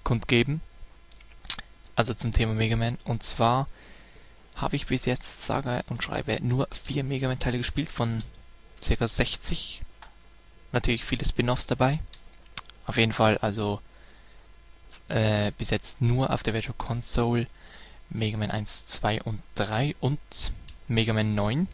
kundgeben. 0.04 0.60
Also 1.96 2.12
zum 2.12 2.32
Thema 2.32 2.52
Mega 2.52 2.76
Man. 2.76 2.98
Und 3.04 3.22
zwar 3.22 3.66
habe 4.56 4.76
ich 4.76 4.88
bis 4.88 5.06
jetzt, 5.06 5.46
sage 5.46 5.84
und 5.88 6.04
schreibe, 6.04 6.36
nur 6.42 6.68
vier 6.70 7.02
Mega 7.02 7.26
Man 7.26 7.38
Teile 7.38 7.56
gespielt 7.56 7.88
von 7.88 8.22
circa 8.82 9.08
60. 9.08 9.80
Natürlich 10.72 11.06
viele 11.06 11.24
Spin-offs 11.24 11.64
dabei. 11.64 12.00
Auf 12.84 12.98
jeden 12.98 13.12
Fall 13.12 13.38
also 13.38 13.80
äh, 15.08 15.50
bis 15.56 15.70
jetzt 15.70 16.02
nur 16.02 16.30
auf 16.30 16.42
der 16.42 16.52
Virtual 16.52 16.74
Console 16.76 17.46
Mega 18.10 18.36
Man 18.36 18.50
1, 18.50 18.86
2 18.86 19.22
und 19.22 19.40
3 19.54 19.94
und 20.00 20.18
Mega 20.88 21.12
Man 21.12 21.34
9, 21.34 21.68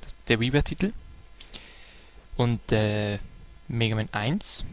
das, 0.00 0.16
der 0.28 0.40
Rebirth-Titel. 0.40 0.92
Und 2.36 2.72
äh, 2.72 3.18
Mega 3.68 3.96
Man 3.96 4.08
1 4.12 4.64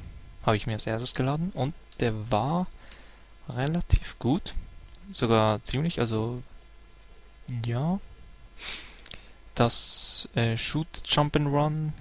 habe 0.45 0.56
ich 0.56 0.67
mir 0.67 0.73
als 0.73 0.88
erstes 0.88 1.13
geladen 1.13 1.51
und 1.53 1.73
der 1.99 2.32
war 2.32 2.67
relativ 3.49 4.17
gut. 4.19 4.53
Sogar 5.12 5.63
ziemlich, 5.63 5.99
also 5.99 6.41
ja. 7.65 7.99
Das 9.56 10.30
äh, 10.36 10.56
Shoot 10.56 10.88
Jump 11.06 11.36
and 11.36 11.47
Run 11.47 11.93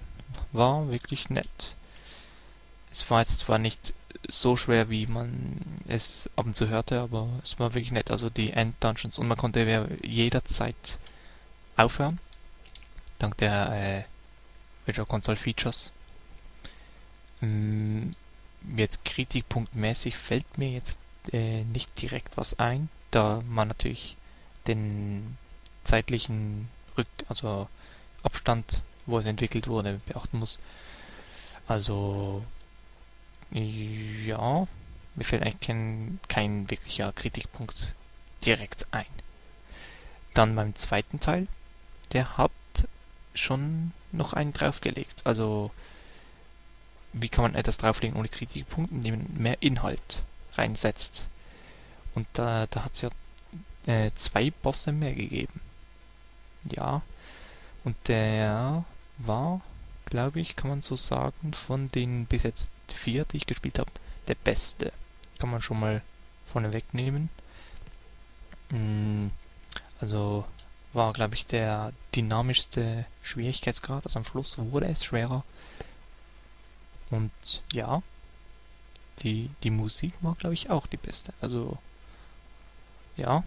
war 0.53 0.91
wirklich 0.91 1.31
nett. 1.31 1.75
Es 2.91 3.11
war 3.11 3.21
jetzt 3.21 3.39
zwar 3.41 3.59
nicht 3.59 3.95
so 4.29 4.57
schwer, 4.57 4.91
wie 4.91 5.07
man 5.07 5.61
es 5.87 6.29
ab 6.37 6.47
und 6.47 6.57
zu 6.57 6.69
hörte, 6.69 7.01
aber 7.01 7.29
es 7.43 7.59
war 7.59 7.75
wirklich 7.75 7.93
nett. 7.93 8.11
Also 8.11 8.31
die 8.31 8.53
End-Dungeons 8.53 9.19
und 9.19 9.29
man 9.29 9.37
konnte 9.37 9.89
jederzeit 10.03 10.99
aufhören. 11.77 12.19
Dank 13.19 13.37
der 13.39 13.73
äh, 13.73 14.05
Virtual 14.85 15.07
Console 15.07 15.37
Features. 15.37 15.93
Mm, 17.41 18.11
jetzt 18.77 19.05
kritikpunktmäßig 19.05 20.17
fällt 20.17 20.59
mir 20.59 20.71
jetzt 20.71 20.99
äh, 21.33 21.65
nicht 21.65 22.01
direkt 22.01 22.37
was 22.37 22.59
ein, 22.59 22.89
da 23.11 23.43
man 23.49 23.69
natürlich 23.69 24.17
den 24.67 25.37
zeitlichen 25.85 26.69
Rück, 26.97 27.07
also 27.29 27.69
Abstand, 28.23 28.83
wo 29.07 29.19
es 29.19 29.27
entwickelt 29.27 29.69
wurde, 29.69 30.01
beachten 30.07 30.39
muss. 30.39 30.59
Also 31.69 32.45
ja, 33.57 34.67
mir 35.15 35.25
fällt 35.25 35.43
eigentlich 35.43 35.61
kein, 35.61 36.21
kein 36.29 36.71
wirklicher 36.71 37.13
Kritikpunkt 37.13 37.95
direkt 38.45 38.87
ein. 38.91 39.07
Dann 40.35 40.55
beim 40.55 40.75
zweiten 40.75 41.21
Teil, 41.21 41.47
der 42.13 42.37
hat 42.37 42.53
schon 43.35 43.93
noch 44.13 44.35
einen 44.35 44.53
draufgelegt. 44.53 45.23
Also, 45.25 45.71
wie 47.13 47.29
kann 47.29 47.43
man 47.43 47.55
etwas 47.55 47.79
drauflegen 47.79 48.19
ohne 48.19 48.29
Kritikpunkt, 48.29 48.93
indem 48.93 49.17
man 49.17 49.43
mehr 49.43 49.63
Inhalt 49.63 50.23
reinsetzt. 50.55 51.29
Und 52.15 52.27
da, 52.35 52.67
da 52.67 52.85
hat 52.85 52.93
es 52.93 53.03
ja 53.03 53.11
äh, 53.87 54.11
zwei 54.15 54.51
Bosse 54.51 54.93
mehr 54.93 55.15
gegeben. 55.15 55.61
Ja. 56.71 57.03
Und 57.85 57.97
der 58.09 58.85
war, 59.19 59.61
glaube 60.07 60.41
ich, 60.41 60.57
kann 60.57 60.71
man 60.71 60.83
so 60.83 60.97
sagen, 60.97 61.53
von 61.53 61.91
den 61.91 62.27
bis 62.27 62.43
jetzt 62.45 62.71
vier, 62.93 63.25
die 63.27 63.39
ich 63.39 63.47
gespielt 63.47 63.79
habe, 63.79 63.91
der 64.29 64.37
beste. 64.37 64.93
Kann 65.39 65.51
man 65.51 65.61
schon 65.61 65.81
mal 65.81 66.03
vorne 66.47 66.73
wegnehmen. 66.73 67.29
Mm, 68.71 69.29
Also 70.01 70.45
war, 70.93 71.13
glaube 71.13 71.35
ich, 71.35 71.47
der 71.47 71.93
dynamischste 72.15 73.07
Schwierigkeitsgrad. 73.23 74.07
Also 74.07 74.19
am 74.19 74.25
Schluss 74.25 74.57
wurde 74.59 74.87
es 74.89 75.05
schwerer. 75.05 75.45
Und 77.11 77.33
ja, 77.73 78.03
die, 79.21 79.51
die 79.63 79.71
Musik 79.71 80.15
war, 80.23 80.35
glaube 80.37 80.55
ich, 80.55 80.71
auch 80.71 80.87
die 80.87 80.97
beste. 80.97 81.33
Also, 81.41 81.79
ja, 83.17 83.45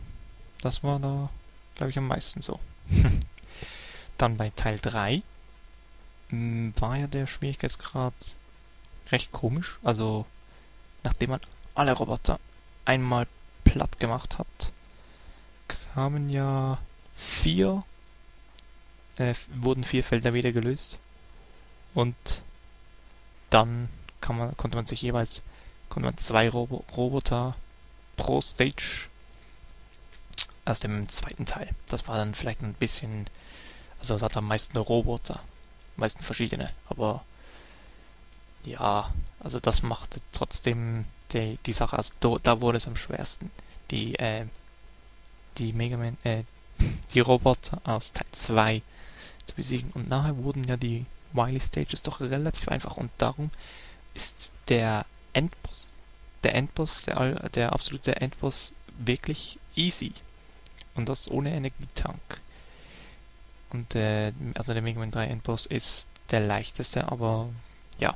das 0.61 0.83
war 0.83 0.99
da, 0.99 1.29
glaube 1.75 1.91
ich, 1.91 1.97
am 1.97 2.07
meisten 2.07 2.41
so. 2.41 2.59
Dann 4.17 4.37
bei 4.37 4.51
Teil 4.55 4.79
3 4.79 5.15
hm, 5.15 5.23
war 6.31 6.97
ja 6.97 7.07
der 7.07 7.27
Schwierigkeitsgrad 7.27 8.13
recht 9.11 9.31
komisch. 9.31 9.79
Also, 9.83 10.25
nachdem 11.03 11.31
man 11.31 11.41
alle 11.75 11.93
Roboter 11.93 12.39
einmal 12.85 13.27
platt 13.63 13.99
gemacht 13.99 14.37
hat, 14.37 14.71
kamen 15.67 16.29
ja 16.29 16.79
vier, 17.15 17.83
äh, 19.17 19.33
wurden 19.55 19.83
vier 19.83 20.03
Felder 20.03 20.33
wieder 20.33 20.51
gelöst. 20.51 20.97
Und 21.93 22.43
dann 23.49 23.89
man, 24.27 24.55
konnte 24.57 24.75
man 24.77 24.85
sich 24.85 25.01
jeweils, 25.01 25.41
konnte 25.89 26.05
man 26.05 26.17
zwei 26.17 26.49
Robo 26.49 26.83
Roboter 26.95 27.55
pro 28.15 28.41
Stage 28.41 29.07
aus 30.65 30.79
dem 30.79 31.09
zweiten 31.09 31.45
Teil. 31.45 31.69
Das 31.87 32.07
war 32.07 32.17
dann 32.17 32.35
vielleicht 32.35 32.61
ein 32.61 32.73
bisschen, 32.73 33.25
also 33.99 34.15
es 34.15 34.21
hat 34.21 34.37
am 34.37 34.47
meisten 34.47 34.77
Roboter, 34.77 35.41
meisten 35.99 36.23
verschiedene, 36.23 36.71
aber 36.88 37.23
ja, 38.63 39.13
also 39.39 39.59
das 39.59 39.83
machte 39.83 40.21
trotzdem 40.31 41.05
die, 41.33 41.57
die 41.65 41.73
Sache, 41.73 41.97
also 41.97 42.13
da, 42.19 42.35
da 42.41 42.62
wurde 42.62 42.77
es 42.77 42.88
am 42.88 42.95
schwersten. 42.95 43.51
Die, 43.91 44.15
äh, 44.15 44.45
die 45.57 45.73
Mega 45.73 45.97
Man, 45.97 46.17
äh, 46.23 46.43
die 47.13 47.19
Roboter 47.19 47.81
aus 47.83 48.13
Teil 48.13 48.27
2 48.31 48.81
zu 49.45 49.55
besiegen. 49.55 49.91
Und 49.93 50.09
nachher 50.09 50.38
wurden 50.38 50.63
ja 50.65 50.77
die 50.77 51.05
Wily 51.33 51.59
Stages 51.59 52.01
doch 52.01 52.21
relativ 52.21 52.67
einfach 52.69 52.97
und 52.97 53.12
darum 53.17 53.51
ist 54.13 54.53
der 54.67 55.05
Endboss, 55.33 55.93
der 56.43 56.55
Endboss, 56.55 57.03
der, 57.03 57.49
der 57.49 57.73
absolute 57.73 58.15
Endboss 58.15 58.73
wirklich 58.97 59.59
easy. 59.75 60.13
Und 60.95 61.07
das 61.07 61.29
ohne 61.29 61.53
Energietank. 61.53 62.41
Und 63.71 63.95
äh, 63.95 64.34
also 64.55 64.73
der 64.73 64.82
Mega 64.82 64.99
Man 64.99 65.12
3 65.12 65.27
Endboss 65.27 65.65
ist 65.65 66.08
der 66.32 66.41
leichteste, 66.41 67.12
aber 67.12 67.49
ja, 67.99 68.15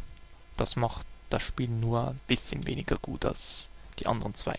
das 0.58 0.76
macht 0.76 1.06
das 1.30 1.44
Spiel 1.44 1.70
nur 1.70 2.10
ein 2.10 2.20
bisschen 2.28 2.66
weniger 2.68 2.98
gut 2.98 3.26
als 3.26 3.70
die 4.00 4.08
anderen 4.08 4.36
zwei. 4.36 4.56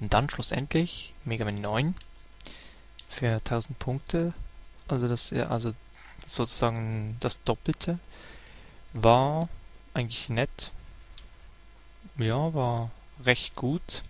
Und 0.00 0.12
dann 0.12 0.28
schlussendlich 0.28 1.12
Mega 1.24 1.44
Man 1.44 1.60
9 1.60 1.94
für 3.08 3.36
1000 3.36 3.78
Punkte, 3.78 4.34
also 4.88 5.08
das 5.08 5.32
also 5.32 5.72
sozusagen 6.26 7.16
das 7.20 7.42
Doppelte, 7.44 7.98
war 8.92 9.48
eigentlich 9.94 10.28
nett. 10.28 10.70
Ja, 12.18 12.52
war 12.54 12.90
recht 13.24 13.56
gut. 13.56 14.02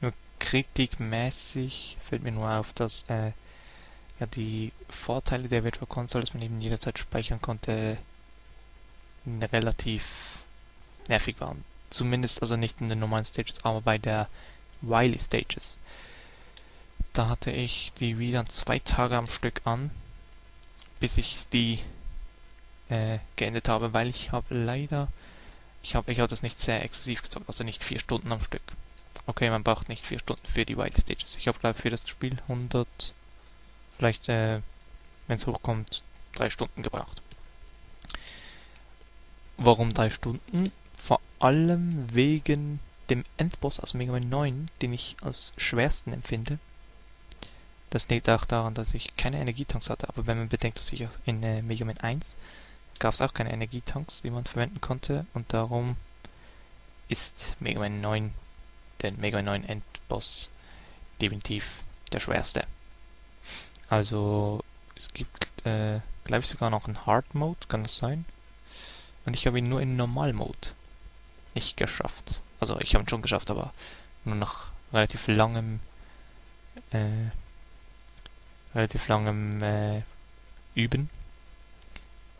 Nur 0.00 0.12
kritikmäßig 0.38 1.98
fällt 2.04 2.22
mir 2.22 2.32
nur 2.32 2.50
auf, 2.50 2.72
dass 2.72 3.04
äh, 3.08 3.32
ja 4.20 4.26
die 4.26 4.72
Vorteile 4.88 5.48
der 5.48 5.64
Virtual 5.64 5.86
Console, 5.86 6.24
dass 6.24 6.34
man 6.34 6.42
eben 6.42 6.60
jederzeit 6.60 6.98
speichern 6.98 7.40
konnte, 7.40 7.98
relativ 9.52 10.38
nervig 11.08 11.40
waren. 11.40 11.64
Zumindest 11.90 12.42
also 12.42 12.56
nicht 12.56 12.80
in 12.80 12.88
den 12.88 12.98
normalen 12.98 13.24
Stages, 13.24 13.64
aber 13.64 13.80
bei 13.80 13.98
der 13.98 14.28
Wily 14.82 15.18
Stages. 15.18 15.78
Da 17.12 17.28
hatte 17.28 17.50
ich 17.50 17.92
die 17.98 18.18
Wii 18.18 18.32
dann 18.32 18.46
zwei 18.46 18.78
Tage 18.78 19.16
am 19.16 19.26
Stück 19.26 19.62
an, 19.64 19.90
bis 21.00 21.18
ich 21.18 21.48
die 21.52 21.80
äh, 22.88 23.18
geendet 23.36 23.68
habe, 23.68 23.94
weil 23.94 24.08
ich 24.08 24.32
habe 24.32 24.54
leider, 24.54 25.08
ich 25.82 25.94
habe 25.94 26.10
ich 26.12 26.20
hab 26.20 26.28
das 26.28 26.42
nicht 26.42 26.60
sehr 26.60 26.84
exzessiv 26.84 27.22
gezockt, 27.22 27.48
also 27.48 27.64
nicht 27.64 27.82
vier 27.82 27.98
Stunden 27.98 28.32
am 28.32 28.40
Stück. 28.40 28.62
Okay, 29.26 29.50
man 29.50 29.62
braucht 29.62 29.88
nicht 29.88 30.06
vier 30.06 30.18
Stunden 30.18 30.46
für 30.46 30.64
die 30.64 30.76
Wily 30.76 30.98
Stages. 30.98 31.36
Ich 31.36 31.48
habe 31.48 31.58
glaube 31.58 31.78
für 31.78 31.90
das 31.90 32.08
Spiel 32.08 32.38
100, 32.48 33.14
vielleicht, 33.98 34.28
äh, 34.28 34.60
wenn 35.26 35.36
es 35.36 35.46
hochkommt, 35.46 36.02
drei 36.32 36.48
Stunden 36.50 36.82
gebraucht. 36.82 37.20
Warum 39.56 39.92
drei 39.92 40.08
Stunden? 40.08 40.70
Vor 40.96 41.20
allem 41.40 42.06
wegen 42.14 42.80
dem 43.10 43.24
Endboss 43.36 43.80
aus 43.80 43.94
Mega 43.94 44.12
Man 44.12 44.28
9, 44.28 44.70
den 44.82 44.92
ich 44.92 45.16
als 45.22 45.52
schwersten 45.56 46.12
empfinde. 46.12 46.58
Das 47.90 48.08
liegt 48.08 48.28
auch 48.28 48.44
daran, 48.44 48.74
dass 48.74 48.94
ich 48.94 49.16
keine 49.16 49.40
Energietanks 49.40 49.90
hatte, 49.90 50.08
aber 50.08 50.26
wenn 50.26 50.38
man 50.38 50.48
bedenkt, 50.48 50.78
dass 50.78 50.92
ich 50.92 51.06
in 51.24 51.42
äh, 51.42 51.62
Mega 51.62 51.84
Man 51.84 51.98
1 51.98 52.36
gab 52.98 53.14
es 53.14 53.20
auch 53.20 53.32
keine 53.32 53.52
Energietanks, 53.52 54.22
die 54.22 54.30
man 54.30 54.44
verwenden 54.44 54.80
konnte 54.80 55.24
und 55.32 55.52
darum 55.52 55.96
ist 57.08 57.56
Mega 57.60 57.80
Man 57.80 58.00
9, 58.00 58.34
der 59.02 59.12
Mega 59.12 59.38
Man 59.38 59.46
9 59.46 59.64
Endboss 59.64 60.50
definitiv 61.20 61.82
der 62.12 62.20
schwerste. 62.20 62.66
Also 63.88 64.62
es 64.96 65.12
gibt, 65.12 65.50
äh, 65.64 66.00
glaube 66.24 66.42
ich 66.42 66.48
sogar 66.48 66.70
noch 66.70 66.86
einen 66.86 67.06
Hard 67.06 67.34
Mode, 67.34 67.66
kann 67.68 67.82
das 67.82 67.96
sein? 67.96 68.24
Und 69.24 69.34
ich 69.34 69.46
habe 69.46 69.58
ihn 69.58 69.68
nur 69.68 69.80
in 69.80 69.96
Normal 69.96 70.32
Mode 70.32 70.68
nicht 71.54 71.76
geschafft. 71.76 72.40
Also 72.60 72.78
ich 72.80 72.94
habe 72.94 73.04
ihn 73.04 73.08
schon 73.08 73.22
geschafft, 73.22 73.50
aber 73.50 73.72
nur 74.24 74.34
nach 74.34 74.68
relativ 74.92 75.26
langem 75.28 75.80
äh, 76.90 77.30
relativ 78.74 79.08
langem 79.08 79.62
äh, 79.62 80.02
Üben 80.74 81.10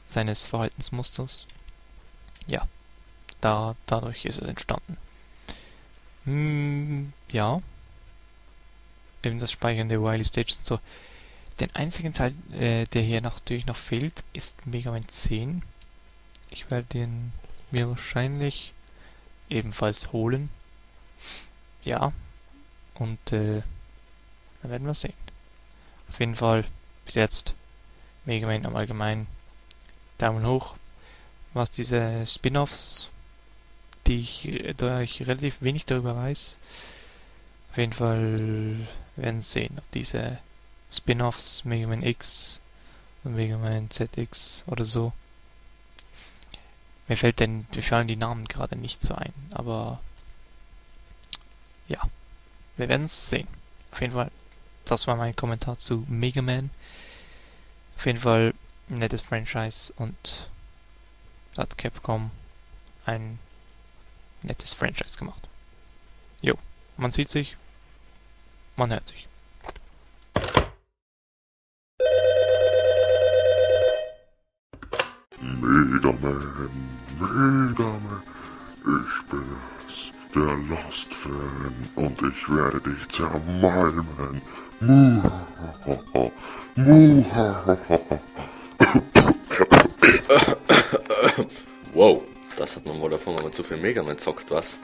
seines 0.07 0.47
Verhaltensmusters. 0.47 1.47
Ja, 2.47 2.67
da 3.41 3.77
dadurch 3.87 4.25
ist 4.25 4.41
es 4.41 4.49
entstanden. 4.49 4.97
Hm, 6.25 7.13
ja. 7.31 7.61
Eben 9.23 9.41
das 9.41 9.51
Speichern 9.53 9.89
der 9.89 10.03
Wily 10.03 10.25
Stages 10.25 10.59
und 10.59 10.65
so. 10.65 10.81
Den 11.61 11.75
einzigen 11.75 12.15
Teil, 12.15 12.35
äh, 12.53 12.87
der 12.87 13.03
hier 13.03 13.21
natürlich 13.21 13.67
noch 13.67 13.77
fehlt, 13.77 14.23
ist 14.33 14.67
Mega 14.67 14.93
Man 14.93 15.09
10. 15.09 15.63
Ich 16.51 16.71
werde 16.71 16.87
den 16.87 17.33
mir 17.71 17.89
wahrscheinlich 17.89 18.73
ebenfalls 19.51 20.13
holen. 20.13 20.51
Ja. 21.83 22.13
Und 22.95 23.33
äh, 23.33 23.63
dann 24.63 24.71
werden 24.71 24.87
wir 24.87 24.95
sehen. 24.95 25.15
Auf 26.09 26.21
jeden 26.21 26.37
Fall 26.37 26.65
bis 27.05 27.15
jetzt 27.15 27.55
Mega 28.25 28.47
Man 28.47 28.65
am 28.65 28.77
Allgemeinen 28.77 29.27
Daumen 30.19 30.47
hoch. 30.47 30.77
Was 31.55 31.71
diese 31.71 32.25
Spin-offs, 32.27 33.11
die 34.07 34.21
ich, 34.21 34.75
da 34.77 35.01
ich 35.01 35.27
relativ 35.27 35.63
wenig 35.63 35.87
darüber 35.87 36.15
weiß, 36.15 36.59
auf 37.71 37.79
jeden 37.79 37.93
Fall 37.93 38.87
werden 39.17 39.41
sehen, 39.41 39.75
ob 39.79 39.91
diese 39.93 40.39
Spin-offs 40.91 41.65
Mega 41.65 41.87
Man 41.87 42.03
X 42.03 42.61
und 43.25 43.35
Mega 43.35 43.59
Man 43.59 43.91
ZX 43.91 44.65
oder 44.67 44.85
so 44.85 45.13
mir 47.09 47.17
fällt 47.17 47.41
denn, 47.41 47.67
mir 47.75 47.83
fallen 47.83 48.07
die 48.07 48.17
Namen 48.17 48.45
gerade 48.45 48.77
nicht 48.77 49.03
so 49.03 49.15
ein, 49.15 49.33
aber 49.51 50.01
ja, 51.89 52.03
wir 52.77 52.89
werden 52.89 53.07
es 53.07 53.31
sehen. 53.31 53.49
Auf 53.91 54.03
jeden 54.03 54.13
Fall, 54.13 54.31
das 54.85 55.07
war 55.07 55.17
mein 55.17 55.35
Kommentar 55.35 55.79
zu 55.79 56.05
Mega 56.07 56.43
Man. 56.43 56.71
Auf 57.97 58.05
jeden 58.05 58.21
Fall 58.21 58.55
ein 58.91 58.99
nettes 58.99 59.23
Franchise 59.23 59.93
und 59.97 60.51
hat 61.57 61.79
Capcom 61.79 62.31
ein 63.07 63.39
nettes 64.43 64.75
Franchise 64.75 65.19
gemacht. 65.19 65.49
Jo, 66.43 66.57
man 66.99 67.11
sieht 67.11 67.31
sich, 67.31 67.57
man 68.77 68.91
hört 68.91 69.09
sich. 69.09 69.28
Mega 76.21 76.69
Man, 77.79 78.23
ich 78.85 79.23
bin 79.31 79.45
es, 79.87 80.13
der 80.35 80.57
Lost-Fan, 80.69 81.75
und 81.97 82.23
ich 82.23 82.49
werde 82.49 82.81
dich 82.81 83.09
zermalmen. 83.09 84.43
Wow, 91.95 92.23
das 92.57 92.77
hat 92.77 92.87
man 92.87 93.01
wohl 93.01 93.11
davon, 93.11 93.37
wenn 93.37 93.45
man 93.45 93.53
zu 93.53 93.63
viel 93.63 93.77
Mega 93.77 94.03
Man 94.03 94.19
zockt, 94.19 94.51
was? 94.51 94.79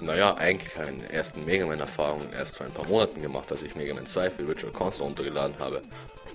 Naja, 0.00 0.34
eigentlich 0.36 0.76
meine 0.76 1.10
ersten 1.12 1.44
Mega 1.44 1.66
Man-Erfahrungen 1.66 2.32
erst 2.32 2.56
vor 2.56 2.66
ein 2.66 2.72
paar 2.72 2.86
Monaten 2.86 3.22
gemacht, 3.22 3.50
als 3.50 3.62
ich 3.62 3.74
Mega 3.74 3.94
Man 3.94 4.06
2 4.06 4.30
für 4.30 4.46
Virtual 4.46 4.72
Console 4.72 5.08
runtergeladen 5.08 5.58
habe. 5.58 5.82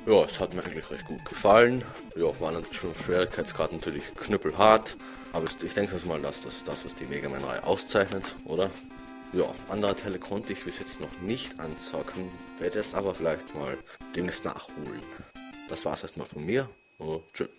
Ja, 0.07 0.23
es 0.23 0.39
hat 0.39 0.53
mir 0.55 0.63
eigentlich 0.63 0.89
recht 0.89 1.05
gut 1.05 1.23
gefallen. 1.25 1.83
Ja, 2.15 2.27
war 2.39 2.51
natürlich 2.51 2.77
schon 2.77 2.95
Schwierigkeitsgrad 2.95 3.71
natürlich 3.71 4.03
knüppelhart. 4.15 4.95
Aber 5.31 5.45
ich 5.45 5.73
denke 5.75 5.95
mal, 6.07 6.19
dass 6.19 6.41
das 6.41 6.57
ist 6.57 6.67
das, 6.67 6.83
was 6.83 6.95
die 6.95 7.05
Mega 7.05 7.29
Man 7.29 7.43
3 7.43 7.63
auszeichnet, 7.63 8.35
oder? 8.45 8.71
Ja, 9.31 9.45
andere 9.69 9.95
Teile 9.95 10.17
konnte 10.17 10.53
ich 10.53 10.65
bis 10.65 10.79
jetzt 10.79 10.99
noch 10.99 11.21
nicht 11.21 11.57
anzocken, 11.59 12.29
werde 12.59 12.79
es 12.79 12.95
aber 12.95 13.13
vielleicht 13.13 13.55
mal 13.55 13.77
demnächst 14.15 14.43
nachholen. 14.43 15.01
Das 15.69 15.85
war's 15.85 16.03
erstmal 16.03 16.27
von 16.27 16.45
mir. 16.45 16.67
Und 16.97 17.21
tschüss. 17.33 17.49